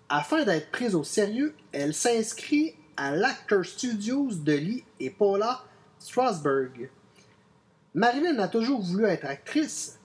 Afin 0.08 0.42
d'être 0.42 0.72
prise 0.72 0.96
au 0.96 1.04
sérieux, 1.04 1.54
elle 1.70 1.94
s'inscrit 1.94 2.74
à 2.96 3.14
l'Actor 3.14 3.64
Studios 3.64 4.30
de 4.32 4.52
Lee 4.52 4.84
et 4.98 5.10
Paula 5.10 5.62
Strasberg. 6.00 6.90
Marilyn 7.94 8.38
a 8.38 8.48
toujours 8.48 8.80
voulu 8.80 9.04
être 9.06 9.26
actrice. 9.26 9.98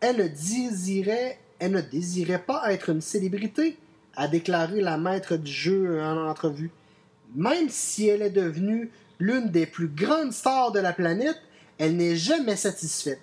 Elle 0.00 0.16
ne 0.16 0.28
désirait, 0.28 1.38
elle 1.58 1.72
ne 1.72 1.80
désirait 1.80 2.42
pas 2.42 2.72
être 2.72 2.90
une 2.90 3.00
célébrité, 3.00 3.76
a 4.14 4.28
déclaré 4.28 4.80
la 4.80 4.96
maître 4.96 5.36
du 5.36 5.50
jeu 5.50 6.00
en 6.00 6.28
entrevue. 6.28 6.70
Même 7.34 7.68
si 7.68 8.08
elle 8.08 8.22
est 8.22 8.30
devenue 8.30 8.90
l'une 9.18 9.50
des 9.50 9.66
plus 9.66 9.88
grandes 9.88 10.32
stars 10.32 10.72
de 10.72 10.80
la 10.80 10.92
planète, 10.92 11.40
elle 11.78 11.96
n'est 11.96 12.16
jamais 12.16 12.56
satisfaite. 12.56 13.20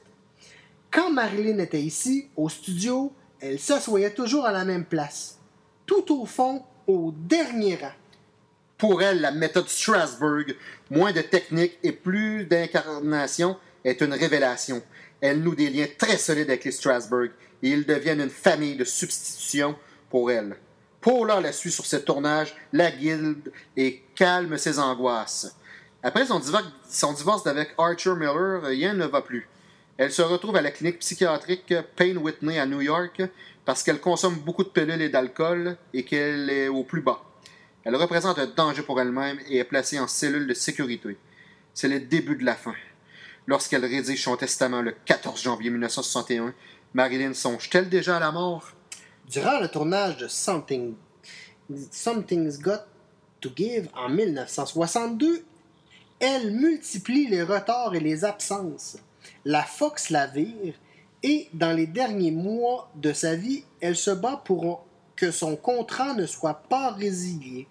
Quand 0.92 1.12
Marilyn 1.12 1.60
était 1.60 1.82
ici, 1.82 2.28
au 2.36 2.50
studio, 2.50 3.14
elle 3.40 3.60
s'assoyait 3.60 4.14
toujours 4.14 4.46
à 4.46 4.52
la 4.52 4.66
même 4.66 4.86
place, 4.86 5.38
tout 5.86 6.12
au 6.14 6.26
fond, 6.26 6.64
au 6.88 7.14
dernier 7.16 7.76
rang. 7.76 7.92
Pour 8.78 9.02
elle, 9.02 9.22
la 9.22 9.32
méthode 9.32 9.68
Strasbourg, 9.68 10.46
moins 10.90 11.12
de 11.12 11.22
technique 11.22 11.78
et 11.84 11.92
plus 11.92 12.46
d'incarnation, 12.46 13.58
est 13.84 14.02
une 14.02 14.14
révélation. 14.14 14.82
Elle 15.22 15.42
noue 15.42 15.56
des 15.56 15.70
liens 15.70 15.88
très 15.98 16.18
solides 16.18 16.50
avec 16.50 16.64
les 16.64 16.72
Strasbourg 16.72 17.30
et 17.62 17.70
ils 17.70 17.86
deviennent 17.86 18.22
une 18.22 18.30
famille 18.30 18.76
de 18.76 18.84
substitution 18.84 19.76
pour 20.10 20.32
elle. 20.32 20.56
Paula 21.02 21.40
la 21.40 21.52
suit 21.52 21.72
sur 21.72 21.86
ce 21.86 21.98
tournage, 21.98 22.56
la 22.74 22.92
guilde 22.92 23.52
et 23.78 24.04
calme 24.16 24.58
ses 24.58 24.80
angoisses. 24.80 25.56
Après 26.04 26.26
son 26.26 26.40
divorce, 26.40 26.66
son 26.90 27.14
divorce 27.14 27.48
avec 27.48 27.70
Archer 27.78 28.16
Miller, 28.16 28.62
rien 28.64 28.94
ne 28.94 29.06
va 29.06 29.22
plus. 29.22 29.48
Elle 29.98 30.12
se 30.12 30.22
retrouve 30.22 30.56
à 30.56 30.62
la 30.62 30.72
clinique 30.72 31.00
psychiatrique 31.00 31.74
Payne 31.96 32.18
Whitney 32.18 32.58
à 32.58 32.66
New 32.66 32.82
York 32.82 33.22
parce 33.66 33.84
qu'elle 33.84 34.00
consomme 34.00 34.36
beaucoup 34.36 34.64
de 34.64 34.70
pilules 34.70 35.02
et 35.02 35.10
d'alcool 35.10 35.76
et 35.94 36.04
qu'elle 36.04 36.50
est 36.50 36.70
au 36.70 36.84
plus 36.84 37.02
bas. 37.02 37.22
Elle 37.84 37.96
représente 37.96 38.40
un 38.40 38.46
danger 38.46 38.82
pour 38.82 39.00
elle-même 39.00 39.40
et 39.50 39.58
est 39.58 39.64
placée 39.64 40.00
en 40.00 40.08
cellule 40.08 40.48
de 40.48 40.54
sécurité. 40.54 41.18
C'est 41.74 41.88
le 41.88 42.00
début 42.00 42.36
de 42.36 42.46
la 42.46 42.56
fin. 42.56 42.76
Lorsqu'elle 43.50 43.84
rédige 43.84 44.24
son 44.24 44.38
testament 44.38 44.84
le 44.84 44.92
14 45.06 45.42
janvier 45.42 45.72
1961, 45.72 46.54
Marilyn 46.94 47.34
songe-t-elle 47.34 47.90
déjà 47.90 48.18
à 48.18 48.20
la 48.20 48.32
mort? 48.32 48.74
Durant 49.28 49.60
le 49.60 49.68
tournage 49.68 50.18
de 50.18 50.28
Something, 50.28 50.94
Something's 51.90 52.60
Got 52.60 52.82
to 53.42 53.50
Give 53.56 53.90
en 53.96 54.08
1962, 54.10 55.44
elle 56.20 56.52
multiplie 56.52 57.26
les 57.26 57.42
retards 57.42 57.96
et 57.96 58.00
les 58.00 58.24
absences. 58.24 59.00
La 59.46 59.64
Fox 59.64 60.12
la 60.12 60.28
vire 60.28 60.76
et 61.24 61.50
dans 61.52 61.76
les 61.76 61.88
derniers 61.88 62.30
mois 62.30 62.92
de 62.94 63.14
sa 63.14 63.34
vie, 63.34 63.64
elle 63.82 63.96
se 63.96 64.12
bat 64.12 64.44
pour 64.46 64.86
que 65.16 65.32
son 65.32 65.56
contrat 65.56 66.14
ne 66.14 66.28
soit 66.28 66.62
pas 66.70 66.92
résilié. 66.92 67.68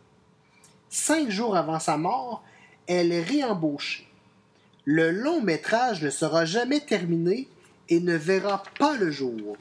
Cinq 0.89 1.31
jours 1.31 1.57
avant 1.57 1.79
sa 1.79 1.97
mort, 1.97 2.43
elle 2.89 3.13
est 3.13 3.23
réembauchée. 3.23 4.08
Le 4.91 5.11
long 5.11 5.43
métrage 5.43 6.03
ne 6.03 6.09
sera 6.09 6.47
jamais 6.47 6.81
terminé 6.81 7.47
et 7.91 8.01
ne 8.01 8.17
verra 8.17 8.63
pas 8.79 8.97
le 8.97 9.11
jour. 9.11 9.59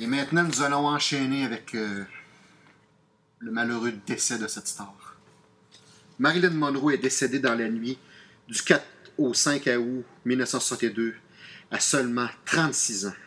Et 0.00 0.06
maintenant, 0.06 0.42
nous 0.42 0.62
allons 0.62 0.86
enchaîner 0.86 1.44
avec 1.44 1.74
euh, 1.74 2.02
le 3.40 3.50
malheureux 3.52 3.92
décès 4.06 4.38
de 4.38 4.46
cette 4.46 4.68
star. 4.68 5.18
Marilyn 6.18 6.48
Monroe 6.48 6.92
est 6.92 6.96
décédée 6.98 7.38
dans 7.38 7.54
la 7.54 7.68
nuit 7.68 7.98
du 8.48 8.62
4 8.62 8.82
au 9.18 9.34
5 9.34 9.66
août 9.66 10.06
1962 10.24 11.14
à 11.70 11.78
seulement 11.78 12.28
36 12.46 13.08
ans. 13.08 13.25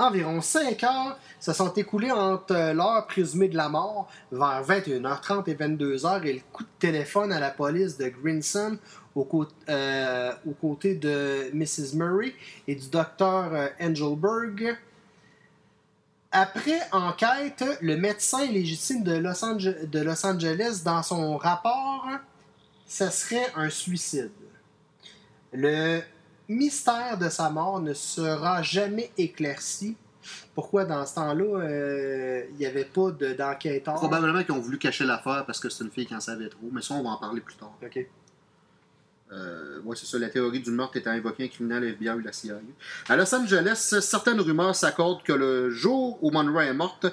Environ 0.00 0.40
5 0.40 0.82
heures 0.82 1.18
se 1.38 1.52
sont 1.52 1.74
écoulées 1.74 2.10
entre 2.10 2.72
l'heure 2.72 3.06
présumée 3.06 3.48
de 3.48 3.56
la 3.58 3.68
mort, 3.68 4.08
vers 4.32 4.64
21h30 4.66 5.50
et 5.50 5.54
22h, 5.54 6.24
et 6.24 6.32
le 6.32 6.40
coup 6.50 6.62
de 6.62 6.68
téléphone 6.78 7.30
à 7.32 7.38
la 7.38 7.50
police 7.50 7.98
de 7.98 8.08
Grinson 8.08 8.78
aux, 9.14 9.46
euh, 9.68 10.32
côtés 10.58 10.94
de 10.94 11.50
Mrs. 11.52 11.94
Murray 11.96 12.34
et 12.66 12.74
du 12.76 12.88
docteur 12.88 13.52
euh, 13.52 13.68
Engelberg. 13.78 14.74
Après 16.32 16.80
enquête, 16.92 17.62
le 17.82 17.98
médecin 17.98 18.46
légitime 18.46 19.02
de 19.02 19.16
Los, 19.18 19.44
Ange- 19.44 19.86
de 19.86 20.00
Los 20.00 20.24
Angeles, 20.24 20.80
dans 20.82 21.02
son 21.02 21.36
rapport, 21.36 22.08
ce 22.86 23.10
serait 23.10 23.52
un 23.54 23.68
suicide. 23.68 24.30
Le 25.52 26.00
mystère 26.50 27.16
de 27.18 27.28
sa 27.28 27.48
mort 27.50 27.80
ne 27.80 27.94
sera 27.94 28.62
jamais 28.62 29.10
éclairci. 29.16 29.96
Pourquoi 30.54 30.84
dans 30.84 31.06
ce 31.06 31.14
temps-là, 31.14 31.60
euh, 31.60 32.42
il 32.52 32.56
n'y 32.56 32.66
avait 32.66 32.84
pas 32.84 33.10
de- 33.10 33.32
d'enquêteur? 33.32 33.94
Probablement 33.94 34.42
qu'ils 34.42 34.52
ont 34.52 34.60
voulu 34.60 34.78
cacher 34.78 35.04
l'affaire 35.04 35.44
parce 35.46 35.58
que 35.60 35.68
c'est 35.70 35.82
une 35.84 35.90
fille 35.90 36.06
qui 36.06 36.14
en 36.14 36.20
savait 36.20 36.48
trop, 36.48 36.68
mais 36.72 36.82
ça, 36.82 36.94
on 36.94 37.02
va 37.02 37.10
en 37.10 37.16
parler 37.16 37.40
plus 37.40 37.54
tard. 37.56 37.72
Ok. 37.82 38.06
Euh, 39.32 39.80
ouais, 39.84 39.96
c'est 39.96 40.06
ça, 40.06 40.18
la 40.18 40.28
théorie 40.28 40.60
du 40.60 40.70
meurtre 40.72 40.96
étant 40.96 41.12
invoquée 41.12 41.44
un 41.44 41.48
criminel 41.48 41.84
FBI 41.84 42.10
ou 42.10 42.18
la 42.18 42.32
CIA. 42.32 42.58
À 43.08 43.16
Los 43.16 43.32
Angeles, 43.32 43.76
certaines 44.02 44.40
rumeurs 44.40 44.74
s'accordent 44.74 45.22
que 45.22 45.32
le 45.32 45.70
jour 45.70 46.18
où 46.20 46.30
Monroe 46.32 46.64
est 46.64 46.74
morte, 46.74 47.06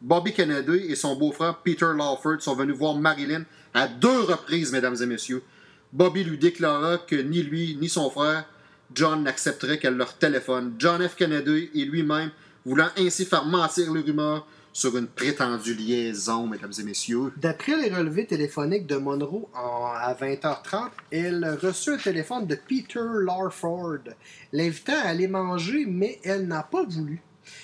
Bobby 0.00 0.32
Kennedy 0.32 0.76
et 0.88 0.94
son 0.94 1.16
beau-frère 1.16 1.56
Peter 1.64 1.88
Lawford 1.96 2.40
sont 2.40 2.54
venus 2.54 2.76
voir 2.76 2.94
Marilyn 2.94 3.42
à 3.74 3.88
deux 3.88 4.20
reprises, 4.20 4.70
mesdames 4.72 4.96
et 5.02 5.06
messieurs. 5.06 5.42
Bobby 5.92 6.22
lui 6.22 6.38
déclara 6.38 6.98
que 6.98 7.16
ni 7.16 7.42
lui 7.42 7.76
ni 7.80 7.88
son 7.88 8.10
frère 8.10 8.44
John 8.94 9.22
n'accepteraient 9.22 9.78
qu'elle 9.78 9.96
leur 9.96 10.16
téléphone. 10.16 10.74
John 10.78 11.06
F. 11.06 11.16
Kennedy 11.16 11.70
et 11.74 11.84
lui-même 11.84 12.30
voulant 12.64 12.88
ainsi 12.98 13.24
faire 13.24 13.44
mentir 13.44 13.92
les 13.92 14.00
rumeurs 14.00 14.46
sur 14.72 14.94
une 14.98 15.06
prétendue 15.06 15.74
liaison, 15.74 16.46
mesdames 16.46 16.72
et 16.78 16.82
messieurs. 16.82 17.32
D'après 17.38 17.76
les 17.76 17.88
relevés 17.88 18.26
téléphoniques 18.26 18.86
de 18.86 18.96
Monroe 18.96 19.48
à 19.54 20.14
20h30, 20.20 20.90
elle 21.10 21.58
reçut 21.62 21.92
un 21.92 21.96
téléphone 21.96 22.46
de 22.46 22.56
Peter 22.56 23.00
Larford, 23.24 24.00
l'invitant 24.52 24.92
à 25.02 25.08
aller 25.08 25.28
manger, 25.28 25.86
mais 25.86 26.20
elle 26.22 26.46
n'a 26.46 26.62
pas 26.62 26.84
voulu. 26.84 27.22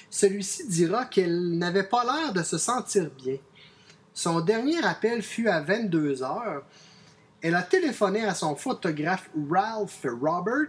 Celui-ci 0.08 0.68
dira 0.68 1.04
qu'elle 1.04 1.58
n'avait 1.58 1.82
pas 1.82 2.02
l'air 2.04 2.32
de 2.32 2.42
se 2.42 2.56
sentir 2.56 3.10
bien. 3.22 3.36
Son 4.14 4.40
dernier 4.40 4.82
appel 4.82 5.22
fut 5.22 5.48
à 5.48 5.62
22h. 5.62 6.62
Elle 7.42 7.54
a 7.54 7.62
téléphoné 7.62 8.24
à 8.24 8.34
son 8.34 8.56
photographe 8.56 9.28
Ralph 9.50 10.06
Robert, 10.20 10.68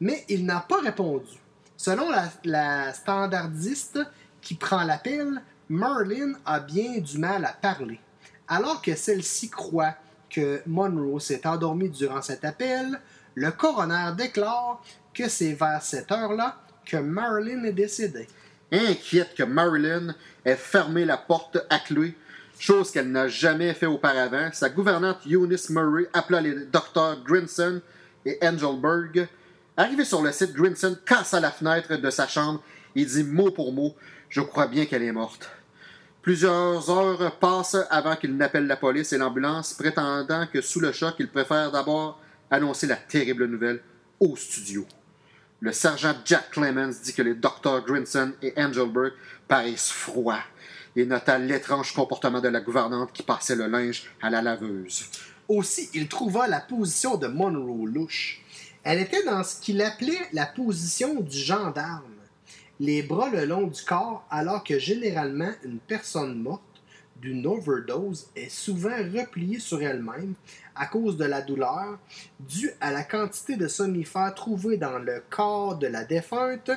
mais 0.00 0.24
il 0.28 0.46
n'a 0.46 0.60
pas 0.60 0.80
répondu. 0.80 1.38
Selon 1.76 2.10
la, 2.44 2.92
standardiste 2.92 4.00
qui 4.40 4.54
prend 4.54 4.82
l'appel, 4.82 5.42
Merlin 5.68 6.32
a 6.44 6.60
bien 6.60 6.98
du 6.98 7.18
mal 7.18 7.44
à 7.44 7.52
parler. 7.52 8.00
Alors 8.48 8.82
que 8.82 8.94
celle-ci 8.94 9.50
croit 9.50 9.94
que 10.28 10.62
Monroe 10.66 11.20
s'est 11.20 11.46
endormi 11.46 11.88
durant 11.88 12.22
cet 12.22 12.44
appel, 12.44 13.00
le 13.34 13.50
coroner 13.50 14.10
déclare 14.16 14.82
que 15.14 15.28
c'est 15.28 15.52
vers 15.52 15.82
cette 15.82 16.10
heure-là 16.10 16.56
que 16.84 16.96
Marilyn 16.96 17.64
est 17.64 17.72
décédée. 17.72 18.28
inquiète 18.72 19.34
que 19.34 19.42
Marilyn 19.42 20.14
ait 20.44 20.56
fermé 20.56 21.04
la 21.04 21.16
porte 21.16 21.58
à 21.68 21.78
clé, 21.78 22.14
chose 22.58 22.90
qu'elle 22.90 23.10
n'a 23.10 23.28
jamais 23.28 23.74
fait 23.74 23.86
auparavant. 23.86 24.50
Sa 24.52 24.68
gouvernante 24.68 25.24
Eunice 25.26 25.70
Murray 25.70 26.08
appela 26.12 26.40
les 26.40 26.66
docteurs 26.66 27.22
Grinson 27.24 27.80
et 28.24 28.38
Engelberg. 28.42 29.28
Arrivé 29.80 30.04
sur 30.04 30.20
le 30.20 30.30
site, 30.30 30.52
Grinson 30.52 30.94
casse 31.06 31.32
à 31.32 31.40
la 31.40 31.50
fenêtre 31.50 31.96
de 31.96 32.10
sa 32.10 32.28
chambre 32.28 32.62
et 32.94 33.02
dit 33.02 33.24
mot 33.24 33.50
pour 33.50 33.72
mot 33.72 33.96
Je 34.28 34.42
crois 34.42 34.66
bien 34.66 34.84
qu'elle 34.84 35.02
est 35.02 35.10
morte. 35.10 35.48
Plusieurs 36.20 36.90
heures 36.90 37.38
passent 37.38 37.78
avant 37.88 38.14
qu'il 38.16 38.36
n'appelle 38.36 38.66
la 38.66 38.76
police 38.76 39.14
et 39.14 39.16
l'ambulance, 39.16 39.72
prétendant 39.72 40.46
que 40.52 40.60
sous 40.60 40.80
le 40.80 40.92
choc, 40.92 41.14
il 41.18 41.28
préfère 41.28 41.72
d'abord 41.72 42.20
annoncer 42.50 42.86
la 42.86 42.96
terrible 42.96 43.46
nouvelle 43.46 43.80
au 44.20 44.36
studio. 44.36 44.84
Le 45.60 45.72
sergent 45.72 46.12
Jack 46.26 46.50
Clemens 46.50 47.00
dit 47.02 47.14
que 47.14 47.22
les 47.22 47.34
docteurs 47.34 47.82
Grinson 47.82 48.34
et 48.42 48.52
Engelberg 48.58 49.14
paraissent 49.48 49.92
froids 49.92 50.42
et 50.94 51.06
nota 51.06 51.38
l'étrange 51.38 51.94
comportement 51.94 52.42
de 52.42 52.48
la 52.48 52.60
gouvernante 52.60 53.14
qui 53.14 53.22
passait 53.22 53.56
le 53.56 53.66
linge 53.66 54.10
à 54.20 54.28
la 54.28 54.42
laveuse. 54.42 55.06
Aussi, 55.48 55.88
il 55.94 56.06
trouva 56.06 56.48
la 56.48 56.60
position 56.60 57.16
de 57.16 57.28
Monroe 57.28 57.86
louche. 57.86 58.39
Elle 58.82 59.00
était 59.00 59.24
dans 59.24 59.44
ce 59.44 59.60
qu'il 59.60 59.82
appelait 59.82 60.26
la 60.32 60.46
position 60.46 61.20
du 61.20 61.38
gendarme, 61.38 62.04
les 62.78 63.02
bras 63.02 63.28
le 63.28 63.44
long 63.44 63.66
du 63.66 63.82
corps, 63.82 64.26
alors 64.30 64.64
que 64.64 64.78
généralement 64.78 65.52
une 65.64 65.78
personne 65.78 66.40
morte 66.40 66.62
d'une 67.20 67.46
overdose 67.46 68.28
est 68.34 68.48
souvent 68.48 68.96
repliée 69.14 69.58
sur 69.58 69.82
elle-même 69.82 70.32
à 70.74 70.86
cause 70.86 71.18
de 71.18 71.26
la 71.26 71.42
douleur 71.42 71.98
due 72.38 72.70
à 72.80 72.90
la 72.90 73.02
quantité 73.02 73.56
de 73.56 73.68
somnifères 73.68 74.34
trouvés 74.34 74.78
dans 74.78 74.98
le 74.98 75.22
corps 75.28 75.76
de 75.76 75.86
la 75.86 76.04
défunte. 76.04 76.70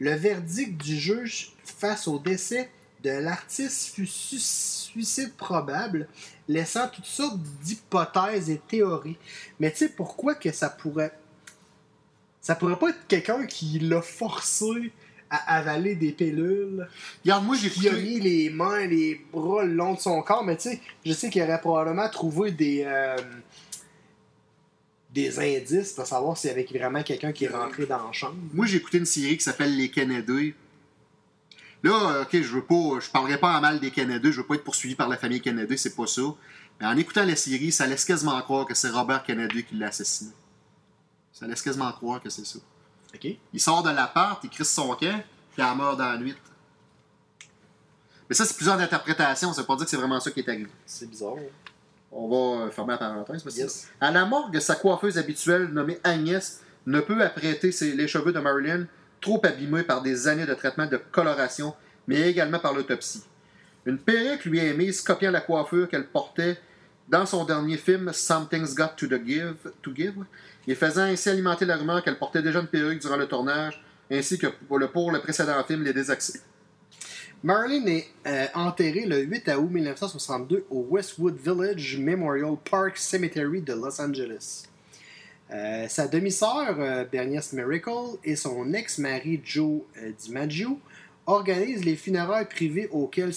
Le 0.00 0.14
verdict 0.14 0.76
du 0.82 0.96
juge 0.96 1.52
face 1.64 2.08
au 2.08 2.18
décès 2.18 2.70
de 3.04 3.10
l'artiste 3.10 3.94
fut 3.94 4.08
su- 4.08 4.40
suicide 4.40 5.32
probable, 5.34 6.08
laissant 6.48 6.88
toutes 6.88 7.04
sortes 7.04 7.38
d'hypothèses 7.62 8.50
et 8.50 8.60
théories. 8.66 9.18
Mais 9.60 9.70
tu 9.70 9.78
sais 9.78 9.88
pourquoi 9.88 10.34
que 10.34 10.50
ça 10.50 10.68
pourrait 10.68 11.16
ça 12.40 12.54
pourrait 12.54 12.78
pas 12.78 12.90
être 12.90 13.06
quelqu'un 13.08 13.46
qui 13.46 13.78
l'a 13.78 14.02
forcé 14.02 14.92
à 15.30 15.56
avaler 15.56 15.94
des 15.94 16.12
pilules, 16.12 16.88
Regarde, 17.22 17.44
moi 17.44 17.56
j'ai 17.56 17.68
qui 17.68 17.86
a 17.88 17.92
mis 17.92 18.18
les 18.18 18.48
mains, 18.48 18.86
les 18.86 19.20
bras 19.30 19.62
le 19.64 19.74
long 19.74 19.94
de 19.94 20.00
son 20.00 20.22
corps, 20.22 20.42
mais 20.42 20.56
tu 20.56 20.70
sais, 20.70 20.80
je 21.04 21.12
sais 21.12 21.28
qu'il 21.28 21.42
aurait 21.42 21.60
probablement 21.60 22.08
trouvé 22.08 22.50
des 22.50 22.82
euh, 22.86 23.16
des 25.12 25.38
indices 25.38 25.92
pour 25.92 26.06
savoir 26.06 26.36
s'il 26.36 26.50
y 26.50 26.52
avait 26.52 26.64
vraiment 26.64 27.02
quelqu'un 27.02 27.32
qui 27.32 27.44
est 27.44 27.48
rentré 27.48 27.86
dans 27.86 28.06
la 28.06 28.12
chambre. 28.12 28.36
moi, 28.52 28.66
j'ai 28.66 28.76
écouté 28.76 28.98
une 28.98 29.06
série 29.06 29.36
qui 29.36 29.44
s'appelle 29.44 29.76
Les 29.76 29.90
Kennedy. 29.90 30.54
Là, 31.82 32.10
euh, 32.10 32.22
ok, 32.22 32.30
je 32.32 32.54
veux 32.54 32.64
pas, 32.64 33.00
je 33.00 33.10
parlerai 33.10 33.38
pas 33.38 33.56
en 33.56 33.60
mal 33.60 33.80
des 33.80 33.90
Kennedy, 33.90 34.32
je 34.32 34.40
veux 34.40 34.46
pas 34.46 34.54
être 34.54 34.64
poursuivi 34.64 34.94
par 34.94 35.08
la 35.08 35.16
famille 35.16 35.40
Kennedy, 35.40 35.78
c'est 35.78 35.94
pas 35.94 36.06
ça. 36.06 36.22
Mais 36.80 36.86
en 36.86 36.96
écoutant 36.96 37.24
la 37.24 37.36
série, 37.36 37.72
ça 37.72 37.86
laisse 37.86 38.04
quasiment 38.04 38.40
croire 38.42 38.66
que 38.66 38.74
c'est 38.74 38.90
Robert 38.90 39.22
Kennedy 39.22 39.64
qui 39.64 39.76
l'a 39.76 39.88
assassiné. 39.88 40.30
Ça 41.38 41.46
laisse 41.46 41.62
quasiment 41.62 41.90
croire 41.92 42.20
que 42.20 42.30
c'est 42.30 42.44
ça. 42.46 42.58
OK? 43.14 43.26
Il 43.52 43.60
sort 43.60 43.82
de 43.82 43.90
l'appart, 43.90 44.42
il 44.42 44.50
crisse 44.50 44.72
son 44.72 44.88
camp, 44.94 45.22
puis 45.52 45.62
elle 45.62 45.76
meurt 45.76 45.96
dans 45.96 46.10
la 46.12 46.18
nuit. 46.18 46.34
Mais 48.28 48.34
ça, 48.34 48.44
c'est 48.44 48.54
plusieurs 48.56 48.78
interprétations, 48.78 49.52
ça 49.52 49.60
veut 49.62 49.66
pas 49.66 49.76
dire 49.76 49.84
que 49.84 49.90
c'est 49.90 49.96
vraiment 49.96 50.20
ça 50.20 50.30
qui 50.30 50.40
est 50.40 50.48
arrivé. 50.48 50.68
C'est 50.84 51.08
bizarre. 51.08 51.34
On 52.12 52.28
va 52.28 52.64
euh, 52.64 52.70
fermer 52.70 52.92
la 52.92 52.98
parenthèse. 52.98 53.42
parce 53.42 53.56
Yes. 53.56 53.88
À 54.00 54.10
la 54.10 54.24
morgue, 54.24 54.58
sa 54.58 54.74
coiffeuse 54.74 55.16
habituelle, 55.16 55.66
nommée 55.68 55.98
Agnès, 56.04 56.60
ne 56.86 57.00
peut 57.00 57.22
apprêter 57.22 57.70
ses- 57.72 57.94
les 57.94 58.08
cheveux 58.08 58.32
de 58.32 58.40
Marilyn, 58.40 58.86
trop 59.20 59.40
abîmés 59.44 59.82
par 59.82 60.02
des 60.02 60.26
années 60.28 60.46
de 60.46 60.54
traitement 60.54 60.86
de 60.86 60.96
coloration, 60.96 61.74
mais 62.06 62.28
également 62.30 62.58
par 62.58 62.74
l'autopsie. 62.74 63.22
Une 63.86 63.98
perruque 63.98 64.44
lui 64.44 64.58
est 64.58 64.74
mise 64.74 65.00
copiant 65.02 65.30
la 65.30 65.40
coiffure 65.40 65.88
qu'elle 65.88 66.06
portait 66.08 66.58
dans 67.08 67.24
son 67.24 67.44
dernier 67.44 67.76
film 67.78 68.12
Something's 68.12 68.74
Got 68.74 68.88
to, 68.96 69.06
the 69.06 69.24
give, 69.24 69.54
to 69.82 69.94
Give, 69.94 70.24
et 70.68 70.74
faisant 70.74 71.02
ainsi 71.02 71.30
alimenter 71.30 71.64
la 71.64 71.76
rumeur 71.76 72.04
qu'elle 72.04 72.18
portait 72.18 72.42
déjà 72.42 72.60
une 72.60 72.66
perruque 72.66 73.00
durant 73.00 73.16
le 73.16 73.26
tournage, 73.26 73.82
ainsi 74.10 74.38
que 74.38 74.46
pour 74.46 74.78
le, 74.78 74.88
pour 74.88 75.10
le 75.10 75.20
précédent 75.20 75.64
film 75.64 75.82
Les 75.82 75.94
Désaccès. 75.94 76.40
Marlene 77.42 77.88
est 77.88 78.08
euh, 78.26 78.46
enterrée 78.54 79.06
le 79.06 79.20
8 79.20 79.48
août 79.56 79.70
1962 79.70 80.66
au 80.70 80.86
Westwood 80.90 81.36
Village 81.36 81.96
Memorial 81.98 82.56
Park 82.70 82.98
Cemetery 82.98 83.62
de 83.62 83.72
Los 83.72 83.98
Angeles. 84.00 84.64
Euh, 85.50 85.88
sa 85.88 86.06
demi-sœur, 86.06 86.76
euh, 86.78 87.04
Bernice 87.10 87.54
Miracle, 87.54 88.18
et 88.22 88.36
son 88.36 88.74
ex-mari 88.74 89.40
Joe 89.42 89.80
DiMaggio 90.20 90.78
organisent 91.24 91.84
les 91.84 91.96
funérailles 91.96 92.48
privées 92.48 92.90
auxquelles, 92.90 93.32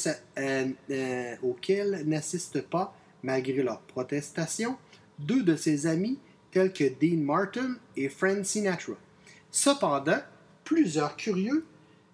n'assistent 2.06 2.64
pas, 2.64 2.94
malgré 3.24 3.64
leur 3.64 3.80
protestation, 3.82 4.76
deux 5.20 5.44
de 5.44 5.56
ses 5.56 5.88
amis 5.88 6.18
tels 6.52 6.74
que 6.74 6.84
Dean 6.84 7.24
Martin 7.24 7.76
et 7.96 8.10
Frank 8.10 8.46
Sinatra. 8.46 8.94
Cependant, 9.50 10.20
plusieurs 10.64 11.16
curieux 11.16 11.66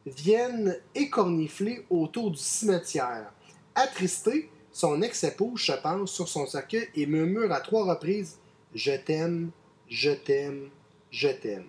viennent 0.06 0.78
écornifler 0.96 1.86
autour 1.90 2.32
du 2.32 2.38
cimetière. 2.38 3.32
Attristé, 3.76 4.50
son 4.72 5.02
ex-épouse 5.02 5.62
se 5.62 5.72
penche 5.74 6.10
sur 6.10 6.28
son 6.28 6.46
cercueil 6.46 6.88
et 6.96 7.06
murmure 7.06 7.52
à 7.52 7.60
trois 7.62 7.86
reprises 7.86 8.38
Je 8.74 8.92
t'aime, 8.92 9.52
je 9.90 10.12
t'aime, 10.12 10.70
je 11.12 11.30
t'aime. 11.30 11.66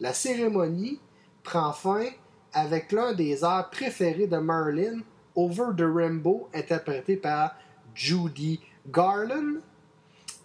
La 0.00 0.12
cérémonie 0.12 1.00
prend 1.42 1.72
fin 1.72 2.06
avec 2.52 2.92
l'un 2.92 3.12
des 3.12 3.44
airs 3.44 3.68
préférés 3.70 4.26
de 4.26 4.36
Marilyn, 4.36 5.00
Over 5.34 5.70
the 5.76 5.84
Rainbow, 5.84 6.48
interprété 6.54 7.16
par 7.16 7.56
Judy 7.94 8.60
Garland. 8.90 9.60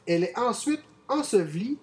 Elle 0.05 0.23
est 0.23 0.37
ensuite 0.37 0.83
ensevelie 1.07 1.77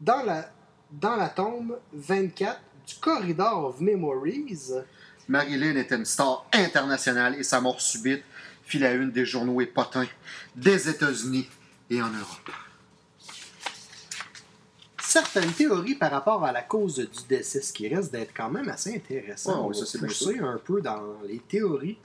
dans 0.00 0.22
la, 0.22 0.50
dans 0.90 1.16
la 1.16 1.28
tombe 1.28 1.78
24 1.92 2.60
du 2.86 2.94
Corridor 2.96 3.66
of 3.66 3.80
Memories. 3.80 4.72
Marilyn 5.28 5.76
était 5.76 5.96
une 5.96 6.04
star 6.04 6.46
internationale 6.52 7.36
et 7.38 7.42
sa 7.42 7.60
mort 7.60 7.80
subite 7.80 8.24
fit 8.64 8.78
la 8.78 8.92
une 8.92 9.10
des 9.10 9.24
journaux 9.24 9.60
et 9.60 9.66
potins 9.66 10.06
des 10.54 10.88
États-Unis 10.88 11.48
et 11.90 12.00
en 12.00 12.08
Europe. 12.08 12.50
Certaines 15.02 15.52
théories 15.52 15.96
par 15.96 16.12
rapport 16.12 16.44
à 16.44 16.52
la 16.52 16.62
cause 16.62 16.96
du 16.96 17.26
décès, 17.28 17.60
ce 17.60 17.72
qui 17.72 17.88
reste 17.88 18.12
d'être 18.12 18.32
quand 18.32 18.48
même 18.48 18.68
assez 18.68 18.94
intéressant. 18.94 19.66
Ouais, 19.66 19.70
on 19.70 19.84
ça, 19.84 19.98
va 19.98 20.06
bien 20.06 20.08
pousser 20.08 20.38
un 20.38 20.60
peu 20.64 20.80
dans 20.80 21.02
les 21.26 21.40
théories 21.40 21.98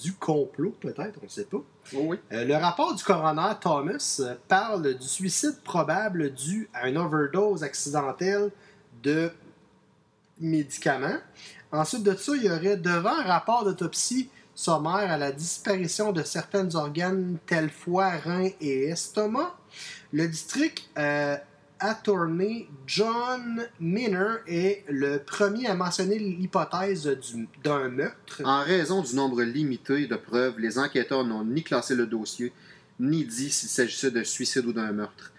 du 0.00 0.12
complot, 0.14 0.74
peut-être, 0.80 1.18
on 1.20 1.24
ne 1.24 1.30
sait 1.30 1.44
pas. 1.44 1.62
Oh 1.94 2.04
oui. 2.06 2.18
Euh, 2.32 2.44
le 2.44 2.54
rapport 2.54 2.94
du 2.94 3.02
coroner 3.02 3.52
Thomas 3.60 4.20
euh, 4.20 4.34
parle 4.46 4.94
du 4.94 5.06
suicide 5.06 5.60
probable 5.64 6.32
dû 6.32 6.68
à 6.72 6.88
une 6.88 6.98
overdose 6.98 7.62
accidentelle 7.64 8.50
de 9.02 9.30
médicaments. 10.40 11.18
Ensuite 11.72 12.04
de 12.04 12.14
ça, 12.14 12.32
il 12.36 12.44
y 12.44 12.50
aurait 12.50 12.76
devant 12.76 13.18
un 13.18 13.24
rapport 13.24 13.64
d'autopsie 13.64 14.30
sommaire 14.54 15.10
à 15.10 15.18
la 15.18 15.32
disparition 15.32 16.12
de 16.12 16.22
certains 16.22 16.74
organes 16.74 17.38
tels 17.46 17.70
foie, 17.70 18.10
rein 18.10 18.48
et 18.60 18.84
estomac. 18.88 19.54
Le 20.12 20.26
district 20.26 20.88
euh, 20.96 21.36
attorney 21.80 22.68
John 22.86 23.66
Miner 23.80 24.36
est 24.46 24.84
le 24.88 25.18
premier 25.18 25.66
à 25.66 25.74
mentionner 25.74 26.18
l'hypothèse 26.18 27.06
du- 27.06 27.48
d'un 27.62 27.88
meurtre. 27.88 28.42
En 28.44 28.62
raison 28.62 29.02
du 29.02 29.14
nombre 29.14 29.42
limité 29.42 30.06
de 30.06 30.16
preuves, 30.16 30.58
les 30.58 30.78
enquêteurs 30.78 31.24
n'ont 31.24 31.44
ni 31.44 31.62
classé 31.62 31.94
le 31.94 32.06
dossier, 32.06 32.52
ni 33.00 33.24
dit 33.24 33.50
s'il 33.50 33.68
s'agissait 33.68 34.10
d'un 34.10 34.24
suicide 34.24 34.66
ou 34.66 34.72
d'un 34.72 34.92
meurtre. 34.92 35.32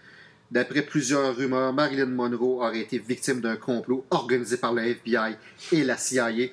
D'après 0.50 0.82
plusieurs 0.82 1.36
rumeurs, 1.36 1.72
Marilyn 1.72 2.06
Monroe 2.06 2.64
aurait 2.64 2.80
été 2.80 2.98
victime 2.98 3.40
d'un 3.40 3.56
complot 3.56 4.04
organisé 4.10 4.56
par 4.56 4.72
le 4.72 4.82
FBI 4.82 5.36
et 5.70 5.84
la 5.84 5.96
CIA 5.96 6.48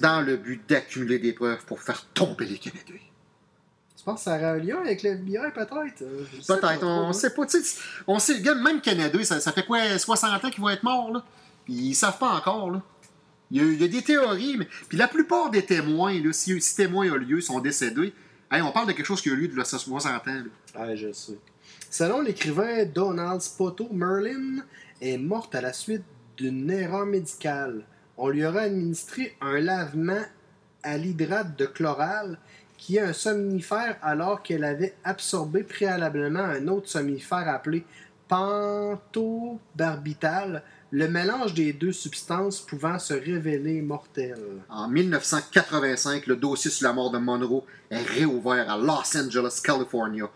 dans 0.00 0.22
le 0.22 0.36
but 0.36 0.60
d'accumuler 0.68 1.18
des 1.20 1.32
preuves 1.32 1.64
pour 1.66 1.80
faire 1.80 2.04
tomber 2.14 2.46
les 2.46 2.58
Canadiens. 2.58 2.96
Penses 4.06 4.20
que 4.20 4.24
ça 4.24 4.36
aurait 4.36 4.44
un 4.44 4.56
lien 4.58 4.78
avec 4.78 5.02
le 5.02 5.10
FBI, 5.10 5.50
peut-être? 5.52 6.02
Euh, 6.02 6.24
Peut-être, 6.46 6.78
trop, 6.78 6.86
on 6.86 7.08
hein. 7.08 7.12
sait 7.12 7.34
pas. 7.34 7.44
tu 7.44 7.60
sais, 7.60 7.80
On 8.06 8.20
sait, 8.20 8.34
regarde, 8.34 8.60
même 8.60 8.80
Canada, 8.80 9.22
ça, 9.24 9.40
ça 9.40 9.50
fait 9.50 9.66
quoi, 9.66 9.98
60 9.98 10.44
ans 10.44 10.48
qu'ils 10.48 10.62
vont 10.62 10.68
être 10.70 10.84
morts, 10.84 11.10
là? 11.12 11.24
Puis 11.64 11.74
Ils 11.74 11.94
savent 11.94 12.16
pas 12.16 12.28
encore, 12.30 12.70
là. 12.70 12.82
Il 13.50 13.60
y, 13.60 13.60
a, 13.60 13.64
il 13.64 13.80
y 13.80 13.84
a 13.84 13.88
des 13.88 14.02
théories, 14.02 14.56
mais. 14.58 14.68
Puis 14.88 14.96
la 14.96 15.08
plupart 15.08 15.50
des 15.50 15.64
témoins, 15.66 16.14
là, 16.22 16.32
si, 16.32 16.60
si 16.60 16.76
témoin 16.76 17.12
a 17.12 17.16
lieu, 17.16 17.40
sont 17.40 17.58
décédés. 17.58 18.14
Hey, 18.48 18.62
on 18.62 18.70
parle 18.70 18.86
de 18.86 18.92
quelque 18.92 19.06
chose 19.06 19.20
qui 19.20 19.28
a 19.28 19.32
eu 19.32 19.36
lieu 19.38 19.48
de 19.48 19.56
là, 19.56 19.64
60 19.64 20.06
ans. 20.06 20.20
là. 20.26 20.86
Ouais, 20.86 20.96
je 20.96 21.10
sais. 21.10 21.36
Selon 21.90 22.20
l'écrivain 22.20 22.84
Donald 22.84 23.40
Spoto, 23.40 23.88
Merlin 23.92 24.62
est 25.00 25.18
morte 25.18 25.52
à 25.56 25.60
la 25.60 25.72
suite 25.72 26.04
d'une 26.36 26.70
erreur 26.70 27.06
médicale. 27.06 27.84
On 28.16 28.28
lui 28.28 28.46
aurait 28.46 28.66
administré 28.66 29.36
un 29.40 29.58
lavement 29.58 30.22
à 30.84 30.96
l'hydrate 30.96 31.58
de 31.58 31.66
chloral 31.66 32.38
qui 32.78 32.96
est 32.96 33.00
un 33.00 33.12
somnifère 33.12 33.98
alors 34.02 34.42
qu'elle 34.42 34.64
avait 34.64 34.94
absorbé 35.04 35.62
préalablement 35.62 36.40
un 36.40 36.66
autre 36.68 36.88
somnifère 36.88 37.48
appelé 37.48 37.84
pentobarbital, 38.28 40.62
le 40.90 41.08
mélange 41.08 41.54
des 41.54 41.72
deux 41.72 41.92
substances 41.92 42.60
pouvant 42.60 42.98
se 42.98 43.14
révéler 43.14 43.80
mortel. 43.82 44.38
En 44.68 44.88
1985, 44.88 46.26
le 46.26 46.36
dossier 46.36 46.70
sur 46.70 46.88
la 46.88 46.92
mort 46.92 47.10
de 47.10 47.16
Monroe 47.18 47.64
est 47.90 48.02
réouvert 48.02 48.70
à 48.70 48.76
Los 48.76 49.16
Angeles, 49.16 49.60
California. 49.62 50.28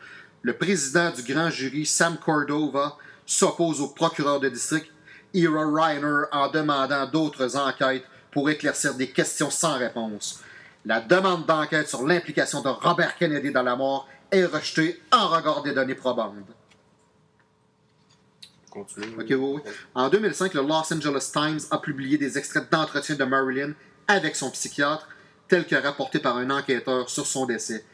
Le 0.42 0.54
président 0.54 1.10
du 1.10 1.22
grand 1.22 1.50
jury, 1.50 1.84
Sam 1.86 2.16
Cordova, 2.18 2.96
s'oppose 3.26 3.80
au 3.80 3.88
procureur 3.88 4.38
de 4.40 4.48
district, 4.48 4.90
Ira 5.32 5.64
Reiner, 5.66 6.24
en 6.32 6.50
demandant 6.50 7.06
d'autres 7.06 7.56
enquêtes 7.56 8.04
pour 8.32 8.50
éclaircir 8.50 8.94
des 8.94 9.10
questions 9.10 9.50
sans 9.50 9.78
réponse. 9.78 10.42
La 10.84 11.00
demande 11.00 11.46
d'enquête 11.46 11.88
sur 11.88 12.06
l'implication 12.06 12.62
de 12.62 12.68
Robert 12.68 13.16
Kennedy 13.16 13.50
dans 13.52 13.62
la 13.62 13.76
mort 13.76 14.08
est 14.30 14.44
rejetée 14.44 15.00
en 15.12 15.28
regard 15.28 15.62
des 15.62 15.72
données 15.72 15.94
probantes. 15.94 16.34
Continue. 18.70 19.14
Ok, 19.18 19.26
oui, 19.30 19.36
oui. 19.36 19.60
En 19.94 20.08
2005, 20.08 20.54
le 20.54 20.62
Los 20.62 20.92
Angeles 20.94 21.30
Times 21.32 21.60
a 21.70 21.78
publié 21.78 22.16
des 22.16 22.38
extraits 22.38 22.70
d'entretien 22.70 23.16
de 23.16 23.24
Marilyn 23.24 23.72
avec 24.06 24.36
son 24.36 24.50
psychiatre, 24.50 25.08
tels 25.48 25.66
que 25.66 25.74
rapportés 25.74 26.20
par 26.20 26.36
un 26.36 26.50
enquêteur 26.50 27.10
sur 27.10 27.26
son 27.26 27.46
décès, 27.46 27.84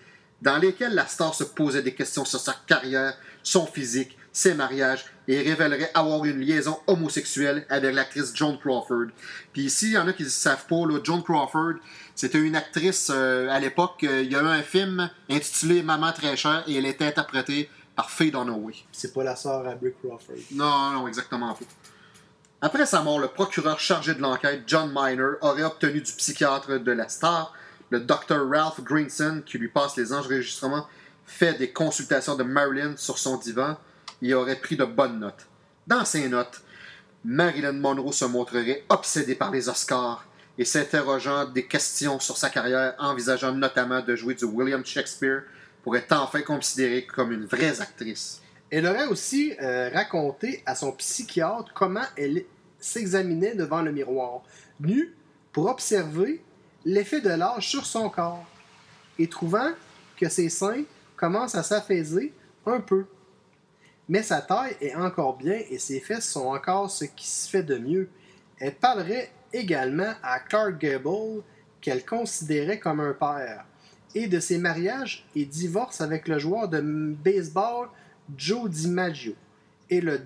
dans 0.42 0.58
lesquels 0.58 0.94
la 0.94 1.06
star 1.06 1.34
se 1.34 1.44
posait 1.44 1.82
des 1.82 1.94
questions 1.94 2.24
sur 2.24 2.40
sa 2.40 2.54
carrière, 2.66 3.16
son 3.42 3.66
physique, 3.66 4.16
ses 4.32 4.54
mariages, 4.54 5.04
et 5.28 5.40
révélerait 5.40 5.90
avoir 5.94 6.24
une 6.24 6.40
liaison 6.40 6.78
homosexuelle 6.86 7.64
avec 7.68 7.94
l'actrice 7.94 8.32
Joan 8.34 8.58
Crawford. 8.58 9.06
Puis 9.52 9.62
ici, 9.62 9.86
il 9.86 9.92
y 9.92 9.98
en 9.98 10.06
a 10.06 10.12
qui 10.12 10.24
ne 10.24 10.28
savent 10.28 10.66
pas, 10.66 10.86
là, 10.86 10.98
Joan 11.02 11.22
Crawford, 11.22 11.76
c'était 12.14 12.38
une 12.38 12.54
actrice 12.54 13.10
euh, 13.12 13.48
à 13.48 13.58
l'époque, 13.58 14.04
euh, 14.04 14.22
il 14.22 14.30
y 14.30 14.36
a 14.36 14.42
eu 14.42 14.46
un 14.46 14.62
film 14.62 15.10
intitulé 15.30 15.82
Maman 15.82 16.12
très 16.12 16.36
chère, 16.36 16.64
et 16.66 16.76
elle 16.76 16.86
était 16.86 17.06
interprétée 17.06 17.70
par 17.94 18.10
Faye 18.10 18.30
Dunaway. 18.30 18.74
C'est 18.92 19.14
pas 19.14 19.24
la 19.24 19.36
sœur 19.36 19.66
à 19.66 19.74
Brick 19.74 19.94
Crawford. 20.02 20.36
Non, 20.52 20.90
non, 20.92 21.08
exactement 21.08 21.54
pas. 21.54 21.64
Après 22.60 22.86
sa 22.86 23.02
mort, 23.02 23.18
le 23.18 23.28
procureur 23.28 23.78
chargé 23.80 24.14
de 24.14 24.20
l'enquête, 24.20 24.62
John 24.66 24.92
Miner, 24.94 25.32
aurait 25.40 25.64
obtenu 25.64 26.00
du 26.00 26.12
psychiatre 26.12 26.78
de 26.78 26.92
la 26.92 27.08
star, 27.08 27.52
le 27.90 28.00
Dr. 28.00 28.48
Ralph 28.50 28.80
Greenson, 28.82 29.42
qui 29.44 29.58
lui 29.58 29.68
passe 29.68 29.96
les 29.96 30.12
enregistrements, 30.12 30.86
fait 31.26 31.58
des 31.58 31.72
consultations 31.72 32.36
de 32.36 32.42
Marilyn 32.42 32.96
sur 32.96 33.18
son 33.18 33.36
divan 33.36 33.76
et 34.22 34.34
aurait 34.34 34.56
pris 34.56 34.76
de 34.76 34.84
bonnes 34.84 35.20
notes. 35.20 35.46
Dans 35.86 36.04
ces 36.04 36.28
notes, 36.28 36.62
Marilyn 37.24 37.72
Monroe 37.72 38.12
se 38.12 38.24
montrerait 38.24 38.84
obsédée 38.88 39.34
par 39.34 39.50
les 39.50 39.68
Oscars 39.68 40.24
et 40.58 40.64
s'interrogeant 40.64 41.44
des 41.44 41.66
questions 41.66 42.18
sur 42.20 42.36
sa 42.36 42.50
carrière, 42.50 42.94
envisageant 42.98 43.52
notamment 43.52 44.00
de 44.00 44.16
jouer 44.16 44.34
du 44.34 44.44
William 44.44 44.84
Shakespeare 44.84 45.42
pour 45.82 45.96
être 45.96 46.12
enfin 46.12 46.42
considérée 46.42 47.06
comme 47.06 47.32
une 47.32 47.44
vraie 47.44 47.80
actrice. 47.80 48.40
Elle 48.70 48.86
aurait 48.86 49.06
aussi 49.06 49.54
euh, 49.60 49.90
raconté 49.92 50.62
à 50.66 50.74
son 50.74 50.92
psychiatre 50.92 51.72
comment 51.74 52.06
elle 52.16 52.44
s'examinait 52.78 53.54
devant 53.54 53.82
le 53.82 53.92
miroir, 53.92 54.42
nue, 54.80 55.14
pour 55.52 55.66
observer 55.66 56.42
l'effet 56.86 57.20
de 57.20 57.30
l'âge 57.30 57.68
sur 57.68 57.84
son 57.84 58.08
corps, 58.08 58.46
et 59.18 59.28
trouvant 59.28 59.72
que 60.16 60.28
ses 60.28 60.48
seins 60.48 60.84
commencent 61.16 61.56
à 61.56 61.64
s'affaiser 61.64 62.32
un 62.64 62.80
peu. 62.80 63.06
Mais 64.08 64.22
sa 64.22 64.40
taille 64.40 64.76
est 64.80 64.94
encore 64.94 65.36
bien 65.36 65.60
et 65.68 65.78
ses 65.78 65.98
fesses 65.98 66.30
sont 66.30 66.46
encore 66.46 66.88
ce 66.88 67.04
qui 67.04 67.26
se 67.26 67.50
fait 67.50 67.64
de 67.64 67.76
mieux. 67.76 68.08
Elle 68.60 68.76
parlerait 68.76 69.32
également 69.52 70.12
à 70.22 70.38
Clark 70.38 70.78
Gable, 70.78 71.42
qu'elle 71.80 72.04
considérait 72.04 72.78
comme 72.78 73.00
un 73.00 73.14
père, 73.14 73.64
et 74.14 74.28
de 74.28 74.38
ses 74.38 74.58
mariages 74.58 75.26
et 75.34 75.44
divorces 75.44 76.00
avec 76.00 76.28
le 76.28 76.38
joueur 76.38 76.68
de 76.68 76.80
baseball 76.80 77.88
Joe 78.36 78.70
DiMaggio 78.70 79.34
et 79.90 80.00
le 80.00 80.20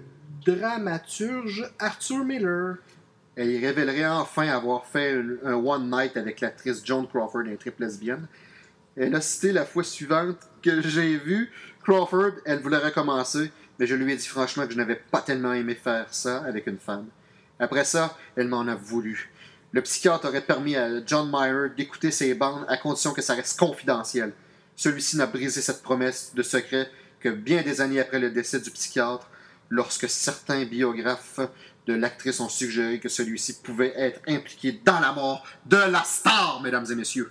dramaturge 0.44 1.72
Arthur 1.78 2.24
Miller. 2.24 2.76
Elle 3.40 3.52
y 3.52 3.66
révélerait 3.66 4.06
enfin 4.06 4.48
avoir 4.48 4.84
fait 4.84 5.18
un, 5.46 5.54
one 5.54 5.90
night 5.90 6.14
avec 6.18 6.42
l'actrice 6.42 6.84
Joan 6.84 7.08
Crawford, 7.08 7.44
un 7.46 7.56
triple 7.56 7.84
lesbienne. 7.84 8.26
Elle 8.94 9.14
a 9.14 9.22
cité 9.22 9.50
la 9.50 9.64
fois 9.64 9.82
suivante 9.82 10.36
que 10.62 10.82
j'ai 10.82 11.16
vu 11.16 11.50
Crawford, 11.82 12.32
elle 12.44 12.58
voulait 12.58 12.76
recommencer, 12.76 13.50
mais 13.78 13.86
je 13.86 13.94
lui 13.94 14.12
ai 14.12 14.16
dit 14.16 14.26
franchement 14.26 14.66
que 14.66 14.74
je 14.74 14.76
n'avais 14.76 15.00
pas 15.10 15.22
tellement 15.22 15.54
aimé 15.54 15.74
faire 15.74 16.12
ça 16.12 16.44
avec 16.44 16.66
une 16.66 16.76
femme. 16.76 17.06
Après 17.58 17.84
ça, 17.84 18.14
elle 18.36 18.48
m'en 18.48 18.68
a 18.68 18.74
voulu. 18.74 19.32
Le 19.72 19.80
psychiatre 19.80 20.28
aurait 20.28 20.42
permis 20.42 20.76
à 20.76 21.02
John 21.06 21.30
Meyer 21.32 21.70
d'écouter 21.74 22.10
ses 22.10 22.34
bandes 22.34 22.66
à 22.68 22.76
condition 22.76 23.14
que 23.14 23.22
ça 23.22 23.32
reste 23.32 23.58
confidentiel. 23.58 24.34
Celui-ci 24.76 25.16
n'a 25.16 25.24
brisé 25.24 25.62
cette 25.62 25.82
promesse 25.82 26.32
de 26.34 26.42
secret 26.42 26.90
que 27.20 27.30
bien 27.30 27.62
des 27.62 27.80
années 27.80 28.00
après 28.00 28.18
le 28.18 28.28
décès 28.28 28.60
du 28.60 28.70
psychiatre, 28.70 29.30
lorsque 29.70 30.10
certains 30.10 30.66
biographes 30.66 31.40
de 31.86 31.94
l'actrice 31.94 32.40
ont 32.40 32.48
suggéré 32.48 32.98
que 32.98 33.08
celui-ci 33.08 33.60
pouvait 33.62 33.92
être 33.96 34.20
impliqué 34.28 34.80
dans 34.84 35.00
la 35.00 35.12
mort 35.12 35.44
de 35.66 35.76
la 35.76 36.02
star, 36.04 36.60
mesdames 36.62 36.86
et 36.90 36.94
messieurs. 36.94 37.30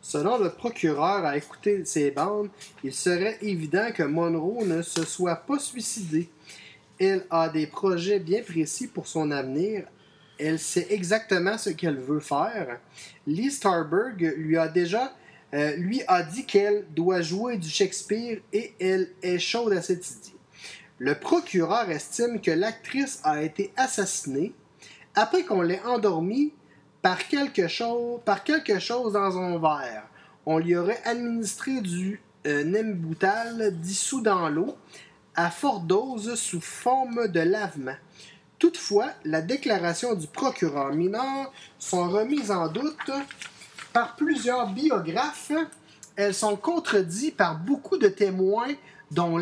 Selon 0.00 0.38
le 0.38 0.50
procureur 0.50 1.24
à 1.24 1.36
écouter 1.36 1.84
ces 1.84 2.10
bandes, 2.10 2.48
il 2.82 2.92
serait 2.92 3.38
évident 3.42 3.90
que 3.94 4.02
Monroe 4.02 4.64
ne 4.64 4.82
se 4.82 5.04
soit 5.04 5.36
pas 5.36 5.58
suicidée. 5.58 6.28
Elle 6.98 7.26
a 7.30 7.48
des 7.48 7.66
projets 7.66 8.18
bien 8.18 8.42
précis 8.42 8.86
pour 8.86 9.06
son 9.06 9.30
avenir. 9.30 9.84
Elle 10.38 10.58
sait 10.58 10.86
exactement 10.90 11.58
ce 11.58 11.70
qu'elle 11.70 11.98
veut 11.98 12.20
faire. 12.20 12.80
Lee 13.26 13.50
Starberg 13.50 14.34
lui 14.36 14.56
a 14.56 14.68
déjà 14.68 15.14
euh, 15.52 15.74
lui 15.76 16.02
a 16.06 16.22
dit 16.22 16.46
qu'elle 16.46 16.86
doit 16.94 17.22
jouer 17.22 17.56
du 17.56 17.68
Shakespeare 17.68 18.38
et 18.52 18.74
elle 18.78 19.08
est 19.22 19.38
chaude 19.38 19.72
à 19.72 19.82
cette 19.82 20.08
idée. 20.08 20.39
Le 21.00 21.14
procureur 21.14 21.88
estime 21.88 22.42
que 22.42 22.50
l'actrice 22.50 23.20
a 23.24 23.42
été 23.42 23.72
assassinée 23.78 24.52
après 25.14 25.44
qu'on 25.44 25.62
l'ait 25.62 25.80
endormie 25.86 26.52
par 27.00 27.26
quelque, 27.26 27.68
chose, 27.68 28.20
par 28.26 28.44
quelque 28.44 28.78
chose 28.78 29.14
dans 29.14 29.38
un 29.38 29.58
verre. 29.58 30.06
On 30.44 30.58
lui 30.58 30.76
aurait 30.76 31.00
administré 31.06 31.80
du 31.80 32.20
euh, 32.46 33.70
dissous 33.70 34.20
dans 34.20 34.50
l'eau 34.50 34.76
à 35.34 35.50
forte 35.50 35.86
dose 35.86 36.34
sous 36.34 36.60
forme 36.60 37.28
de 37.28 37.40
lavement. 37.40 37.96
Toutefois, 38.58 39.08
la 39.24 39.40
déclaration 39.40 40.14
du 40.14 40.26
procureur 40.26 40.92
mineur 40.92 41.50
sont 41.78 42.10
remises 42.10 42.50
en 42.50 42.68
doute 42.68 43.10
par 43.94 44.16
plusieurs 44.16 44.68
biographes. 44.74 45.52
Elles 46.14 46.34
sont 46.34 46.56
contredites 46.56 47.38
par 47.38 47.58
beaucoup 47.58 47.96
de 47.96 48.08
témoins, 48.08 48.74
dont 49.10 49.38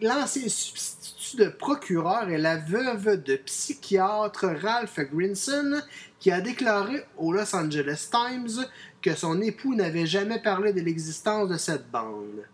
l'ancien 0.00 0.48
substitut 0.48 1.36
de 1.36 1.48
procureur 1.48 2.28
et 2.30 2.38
la 2.38 2.56
veuve 2.56 3.22
de 3.22 3.36
psychiatre 3.36 4.46
Ralph 4.62 4.98
Grinson, 4.98 5.82
qui 6.18 6.30
a 6.30 6.40
déclaré 6.40 7.04
au 7.16 7.32
Los 7.32 7.54
Angeles 7.54 8.08
Times 8.10 8.66
que 9.02 9.14
son 9.14 9.40
époux 9.40 9.74
n'avait 9.74 10.06
jamais 10.06 10.40
parlé 10.40 10.72
de 10.72 10.80
l'existence 10.80 11.48
de 11.48 11.56
cette 11.56 11.90
bande. 11.90 12.44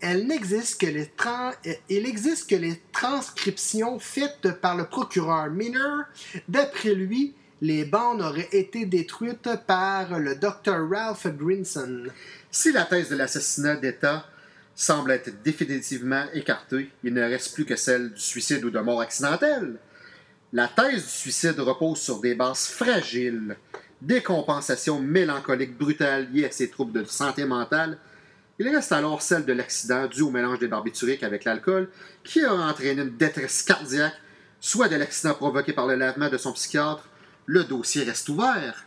Elle 0.00 0.26
n'existe 0.26 0.80
que 0.80 0.86
les 0.86 1.12
il 1.88 2.06
existe 2.06 2.50
que 2.50 2.56
les 2.56 2.82
transcriptions 2.92 4.00
faites 4.00 4.60
par 4.60 4.76
le 4.76 4.86
procureur 4.86 5.48
Miner. 5.48 6.02
D'après 6.48 6.94
lui, 6.94 7.34
les 7.60 7.84
bandes 7.84 8.20
auraient 8.20 8.48
été 8.50 8.84
détruites 8.84 9.48
par 9.68 10.18
le 10.18 10.34
Dr. 10.34 10.88
Ralph 10.90 11.28
Grinson. 11.28 12.08
Si 12.50 12.72
la 12.72 12.84
thèse 12.84 13.10
de 13.10 13.16
l'assassinat 13.16 13.76
d'État 13.76 14.26
semble 14.74 15.10
être 15.10 15.42
définitivement 15.42 16.24
écartée, 16.32 16.90
il 17.04 17.14
ne 17.14 17.22
reste 17.22 17.54
plus 17.54 17.64
que 17.64 17.76
celle 17.76 18.12
du 18.12 18.20
suicide 18.20 18.64
ou 18.64 18.70
de 18.70 18.78
mort 18.80 19.00
accidentelle. 19.00 19.78
La 20.52 20.68
thèse 20.68 21.02
du 21.02 21.08
suicide 21.08 21.58
repose 21.60 21.98
sur 21.98 22.20
des 22.20 22.34
bases 22.34 22.66
fragiles, 22.66 23.56
décompensation 24.00 25.00
mélancolique 25.00 25.78
brutale 25.78 26.30
liée 26.32 26.46
à 26.46 26.50
ses 26.50 26.68
troubles 26.68 27.00
de 27.00 27.04
santé 27.04 27.44
mentale. 27.44 27.98
Il 28.58 28.68
reste 28.68 28.92
alors 28.92 29.22
celle 29.22 29.44
de 29.44 29.52
l'accident 29.52 30.06
dû 30.06 30.22
au 30.22 30.30
mélange 30.30 30.58
des 30.58 30.68
barbituriques 30.68 31.22
avec 31.22 31.44
l'alcool 31.44 31.88
qui 32.22 32.44
a 32.44 32.52
entraîné 32.52 33.02
une 33.02 33.16
détresse 33.16 33.62
cardiaque, 33.62 34.14
soit 34.60 34.88
de 34.88 34.96
l'accident 34.96 35.34
provoqué 35.34 35.72
par 35.72 35.86
le 35.86 35.94
lavement 35.94 36.28
de 36.28 36.36
son 36.36 36.52
psychiatre, 36.52 37.08
le 37.46 37.64
dossier 37.64 38.04
reste 38.04 38.28
ouvert. 38.28 38.84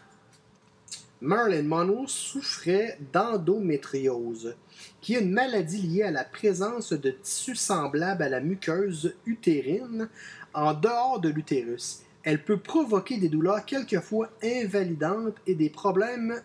Marilyn 1.21 1.63
Monroe 1.63 2.07
souffrait 2.07 2.99
d'endométriose, 3.13 4.55
qui 5.01 5.15
est 5.15 5.21
une 5.21 5.31
maladie 5.31 5.81
liée 5.81 6.03
à 6.03 6.11
la 6.11 6.25
présence 6.25 6.91
de 6.93 7.11
tissus 7.11 7.55
semblables 7.55 8.23
à 8.23 8.29
la 8.29 8.41
muqueuse 8.41 9.15
utérine 9.25 10.09
en 10.53 10.73
dehors 10.73 11.19
de 11.19 11.29
l'utérus. 11.29 12.01
Elle 12.23 12.43
peut 12.43 12.59
provoquer 12.59 13.17
des 13.17 13.29
douleurs 13.29 13.65
quelquefois 13.65 14.29
invalidantes 14.43 15.37
et 15.47 15.55
des 15.55 15.69
problèmes 15.69 16.41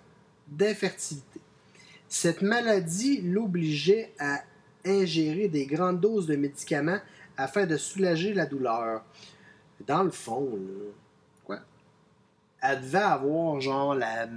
d'infertilité. 0.46 1.40
Cette 2.09 2.42
maladie 2.42 3.22
l'obligeait 3.22 4.12
à 4.18 4.40
ingérer 4.85 5.48
des 5.48 5.66
grandes 5.66 6.00
doses 6.00 6.26
de 6.26 6.37
médicaments 6.37 7.00
afin 7.37 7.66
de 7.66 7.76
soulager 7.76 8.35
la 8.35 8.46
douleur. 8.46 9.02
Dans 9.87 10.02
le 10.02 10.11
fond, 10.11 10.59
elle 12.62 12.81
devait 12.81 12.99
avoir 12.99 13.61
genre 13.61 13.94
la. 13.94 14.29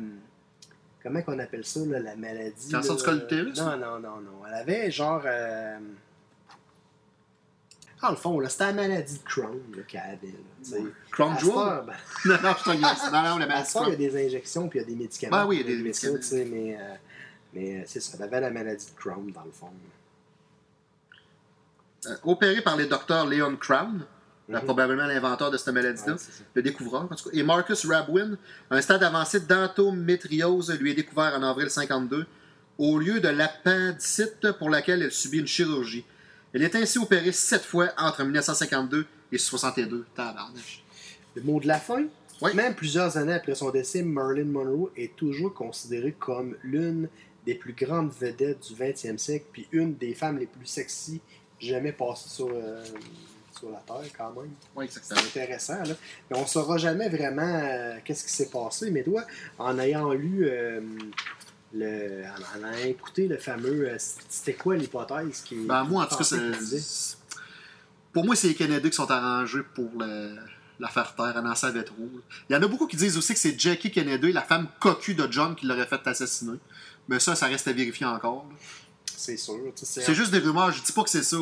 Comment 1.02 1.22
qu'on 1.22 1.40
appelle 1.40 1.66
ça, 1.66 1.82
là, 1.86 2.00
la 2.00 2.16
maladie 2.16 2.72
Cancer 2.72 2.96
du 2.96 3.04
col 3.04 3.18
utérus 3.18 3.60
Non, 3.60 3.78
non, 3.78 4.00
non, 4.00 4.22
non. 4.22 4.46
Elle 4.48 4.54
avait 4.54 4.92
genre. 4.92 5.22
Euh... 5.26 5.78
Dans 8.02 8.10
le 8.10 8.16
fond, 8.18 8.42
c'était 8.50 8.66
la 8.66 8.74
maladie 8.74 9.18
de 9.18 9.24
Crohn 9.24 9.62
qu'elle 9.88 10.02
avait. 10.02 10.84
Crohn 11.12 11.40
Jewel 11.40 11.86
ben... 11.86 11.94
Non, 12.26 12.38
non, 12.44 12.56
je 12.66 13.12
Non, 13.12 13.24
non, 13.24 13.38
la 13.38 13.48
maladie 13.48 13.72
il 13.82 13.90
y 13.90 13.94
a 13.94 13.96
des 13.96 14.28
injections 14.28 14.68
puis 14.68 14.80
il 14.80 14.82
y 14.82 14.86
a 14.86 14.88
des 14.88 14.96
médicaments. 14.96 15.38
Ah 15.38 15.48
oui, 15.48 15.58
il 15.58 15.70
y 15.70 15.74
a 15.74 15.78
des 15.78 15.84
médicaments. 15.84 16.18
mais 16.32 16.78
euh, 16.78 16.96
mais 17.54 17.78
euh, 17.78 17.84
c'est 17.86 18.02
ça. 18.02 18.18
Elle 18.18 18.24
avait 18.24 18.42
la 18.42 18.52
maladie 18.52 18.86
de 18.86 19.00
Crohn, 19.00 19.32
dans 19.32 19.44
le 19.44 19.52
fond. 19.52 19.70
Euh, 22.08 22.16
opéré 22.24 22.62
par 22.62 22.76
les 22.76 22.88
docteurs 22.88 23.26
Leon 23.26 23.56
Crown, 23.56 24.06
Mhm. 24.50 24.62
probablement 24.62 25.06
l'inventeur 25.06 25.52
de 25.52 25.58
cette 25.58 25.74
maladie-là, 25.74 26.16
le 26.54 26.62
découvreur 26.62 27.04
en 27.04 27.16
tout 27.16 27.30
cas. 27.30 27.38
Et 27.38 27.44
Marcus 27.44 27.86
Rabwin, 27.86 28.38
un 28.70 28.82
stade 28.82 29.04
avancé 29.04 29.40
d'endométriose, 29.40 30.78
lui 30.80 30.92
est 30.92 30.96
découvert 30.96 31.34
en 31.38 31.44
avril 31.44 31.70
52 31.70 32.26
au 32.78 33.00
lieu 33.00 33.20
de 33.20 33.30
l'appendicite 33.30 34.52
pour 34.60 34.70
laquelle 34.70 35.02
elle 35.02 35.12
subit 35.12 35.40
une 35.40 35.48
chirurgie. 35.48 36.04
Elle 36.54 36.64
est 36.64 36.76
ainsi 36.76 36.98
opérée 37.00 37.32
sept 37.32 37.64
fois 37.64 37.90
entre 37.98 38.24
1952 38.24 39.06
et 39.32 39.38
62. 39.38 40.06
Le 41.36 41.42
mot 41.42 41.60
de 41.60 41.68
la 41.68 41.80
fin? 41.80 42.06
Même 42.54 42.76
plusieurs 42.76 43.16
années 43.18 43.34
après 43.34 43.56
son 43.56 43.70
décès, 43.70 44.04
Marilyn 44.04 44.46
Monroe 44.46 44.92
est 44.98 45.16
toujours 45.16 45.54
considérée 45.54 46.16
comme 46.18 46.58
l'une 46.64 47.08
des 47.46 47.56
plus 47.56 47.74
grandes 47.74 48.12
vedettes 48.12 48.68
du 48.68 48.76
20e 48.76 49.18
siècle, 49.18 49.46
puis 49.52 49.68
une 49.72 49.96
des 49.96 50.14
femmes 50.14 50.38
les 50.38 50.46
plus 50.46 50.66
sexy 50.66 51.22
jamais 51.60 51.94
passées 51.94 52.30
sur, 52.30 52.50
euh, 52.50 52.84
sur 53.58 53.70
la 53.70 53.80
Terre 53.80 54.12
quand 54.18 54.34
même. 54.42 54.52
Oui, 54.76 54.86
C'est 54.90 55.18
intéressant. 55.18 55.84
Là. 55.84 55.96
Mais 56.30 56.38
on 56.38 56.42
ne 56.42 56.48
saura 56.48 56.78
jamais 56.78 57.10
vraiment 57.10 57.42
euh, 57.42 57.98
qu'est-ce 58.04 58.26
qui 58.26 58.32
s'est 58.32 58.50
passé. 58.50 58.92
Mais 58.92 59.04
toi, 59.04 59.24
en 59.58 59.78
ayant 59.80 60.12
lu, 60.12 60.46
euh, 60.48 60.82
le, 61.74 62.24
en, 62.26 62.74
ayant 62.74 62.88
écouté 62.88 63.28
le 63.28 63.38
fameux. 63.38 63.90
Euh, 63.90 63.98
c'était 63.98 64.54
quoi 64.54 64.76
l'hypothèse 64.76 65.42
qui. 65.42 65.56
Ben, 65.66 65.84
moi, 65.84 66.04
en 66.04 66.08
tout 66.08 66.18
cas, 66.18 66.24
c'est. 66.24 67.18
Pour 68.12 68.26
moi, 68.26 68.36
c'est 68.36 68.50
les 68.50 68.56
Kennedy 68.56 68.90
qui 68.92 68.96
sont 68.96 69.10
arrangés 69.10 69.64
pour 69.74 69.90
le, 70.00 70.36
la 70.80 70.88
faire 70.88 71.16
taire. 71.16 71.34
Elle 71.36 71.48
en 71.48 71.56
savait 71.56 71.84
trop. 71.84 72.10
Il 72.50 72.54
y 72.54 72.56
en 72.56 72.62
a 72.62 72.68
beaucoup 72.68 72.86
qui 72.86 72.96
disent 72.96 73.18
aussi 73.18 73.34
que 73.34 73.40
c'est 73.40 73.60
Jackie 73.60 73.90
Kennedy, 73.90 74.32
la 74.32 74.44
femme 74.44 74.68
cocu 74.80 75.16
de 75.16 75.28
John, 75.32 75.56
qui 75.56 75.66
l'aurait 75.66 75.88
fait 75.88 76.06
assassiner. 76.06 76.60
Mais 77.08 77.20
ça, 77.20 77.36
ça 77.36 77.48
reste 77.48 77.68
à 77.68 77.74
vérifier 77.74 78.06
encore. 78.06 78.46
C'est 79.06 79.38
sûr. 79.38 79.56
C'est 79.76 80.14
juste 80.14 80.32
des 80.32 80.40
rumeurs. 80.40 80.72
Je 80.72 80.84
dis 80.84 80.92
pas 80.92 81.04
que 81.04 81.10
c'est 81.10 81.24
ça. 81.24 81.38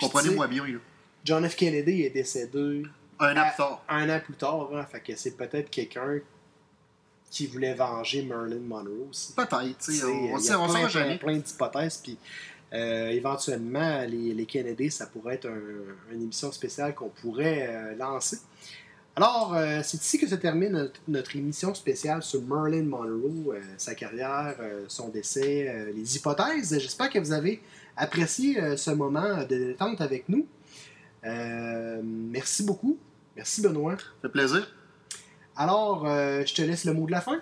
Comprenez-moi 0.00 0.46
bien. 0.46 0.66
Là. 0.66 0.78
John 1.24 1.48
F. 1.48 1.56
Kennedy 1.56 2.02
est 2.02 2.10
décédé 2.10 2.82
un 3.18 3.36
an 3.36 3.44
plus 3.48 3.56
tard. 3.56 3.84
Un 3.88 4.10
an 4.10 4.20
plus 4.20 4.34
tard, 4.34 4.68
hein, 4.74 4.84
fait 4.90 5.00
que 5.00 5.16
c'est 5.16 5.36
peut-être 5.36 5.70
quelqu'un 5.70 6.18
qui 7.30 7.46
voulait 7.46 7.74
venger 7.74 8.22
Marilyn 8.22 8.60
Monroe 8.60 9.08
aussi. 9.10 9.32
Peut-être, 9.32 9.56
on 9.56 10.38
sait 10.38 10.54
plein, 10.54 10.88
jamais. 10.88 11.18
plein 11.18 11.36
d'hypothèses, 11.36 12.00
puis 12.02 12.18
euh, 12.72 13.10
éventuellement, 13.10 14.02
les, 14.02 14.34
les, 14.34 14.46
Kennedy, 14.46 14.90
ça 14.90 15.06
pourrait 15.06 15.36
être 15.36 15.48
une 16.12 16.22
émission 16.22 16.52
spéciale 16.52 16.94
qu'on 16.94 17.08
pourrait 17.08 17.68
euh, 17.68 17.94
lancer. 17.96 18.38
Alors, 19.16 19.54
euh, 19.54 19.80
c'est 19.84 20.02
ici 20.02 20.18
que 20.18 20.26
se 20.26 20.34
termine 20.34 20.90
notre, 21.06 21.36
émission 21.36 21.72
spéciale 21.74 22.22
sur 22.22 22.42
Marilyn 22.42 22.84
Monroe, 22.84 23.54
sa 23.78 23.94
carrière, 23.94 24.56
son 24.88 25.08
décès, 25.08 25.92
les 25.94 26.16
hypothèses. 26.16 26.76
J'espère 26.80 27.10
que 27.10 27.20
vous 27.20 27.32
avez 27.32 27.62
apprécié 27.96 28.76
ce 28.76 28.90
moment 28.90 29.44
de 29.44 29.56
détente 29.56 30.00
avec 30.00 30.28
nous. 30.28 30.46
Euh, 31.24 32.00
merci 32.04 32.64
beaucoup. 32.64 32.98
Merci, 33.36 33.62
Benoît. 33.62 33.96
Ça 33.96 34.04
fait 34.22 34.28
plaisir. 34.28 34.66
Alors, 35.56 36.06
euh, 36.06 36.42
je 36.46 36.54
te 36.54 36.62
laisse 36.62 36.84
le 36.84 36.92
mot 36.92 37.06
de 37.06 37.12
la 37.12 37.20
fin. 37.20 37.40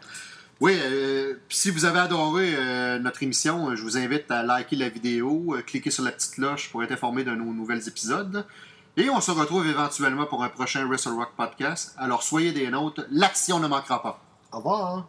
Oui, 0.60 0.78
euh, 0.80 1.34
si 1.48 1.70
vous 1.70 1.84
avez 1.84 1.98
adoré 1.98 2.54
notre 3.00 3.22
émission, 3.22 3.74
je 3.74 3.82
vous 3.82 3.98
invite 3.98 4.30
à 4.30 4.42
liker 4.42 4.76
la 4.76 4.88
vidéo, 4.88 5.56
cliquer 5.66 5.90
sur 5.90 6.04
la 6.04 6.12
petite 6.12 6.34
cloche 6.34 6.70
pour 6.70 6.84
être 6.84 6.92
informé 6.92 7.24
de 7.24 7.32
nos 7.32 7.52
nouvelles 7.52 7.88
épisodes. 7.88 8.46
Et 8.96 9.08
on 9.10 9.20
se 9.20 9.30
retrouve 9.30 9.66
éventuellement 9.66 10.26
pour 10.26 10.44
un 10.44 10.50
prochain 10.50 10.86
Wrestle 10.86 11.14
Rock 11.14 11.30
podcast. 11.36 11.94
Alors 11.98 12.22
soyez 12.22 12.52
des 12.52 12.68
nôtres, 12.68 13.06
l'action 13.10 13.58
ne 13.58 13.66
manquera 13.66 14.02
pas. 14.02 14.22
Au 14.52 14.58
revoir. 14.58 15.08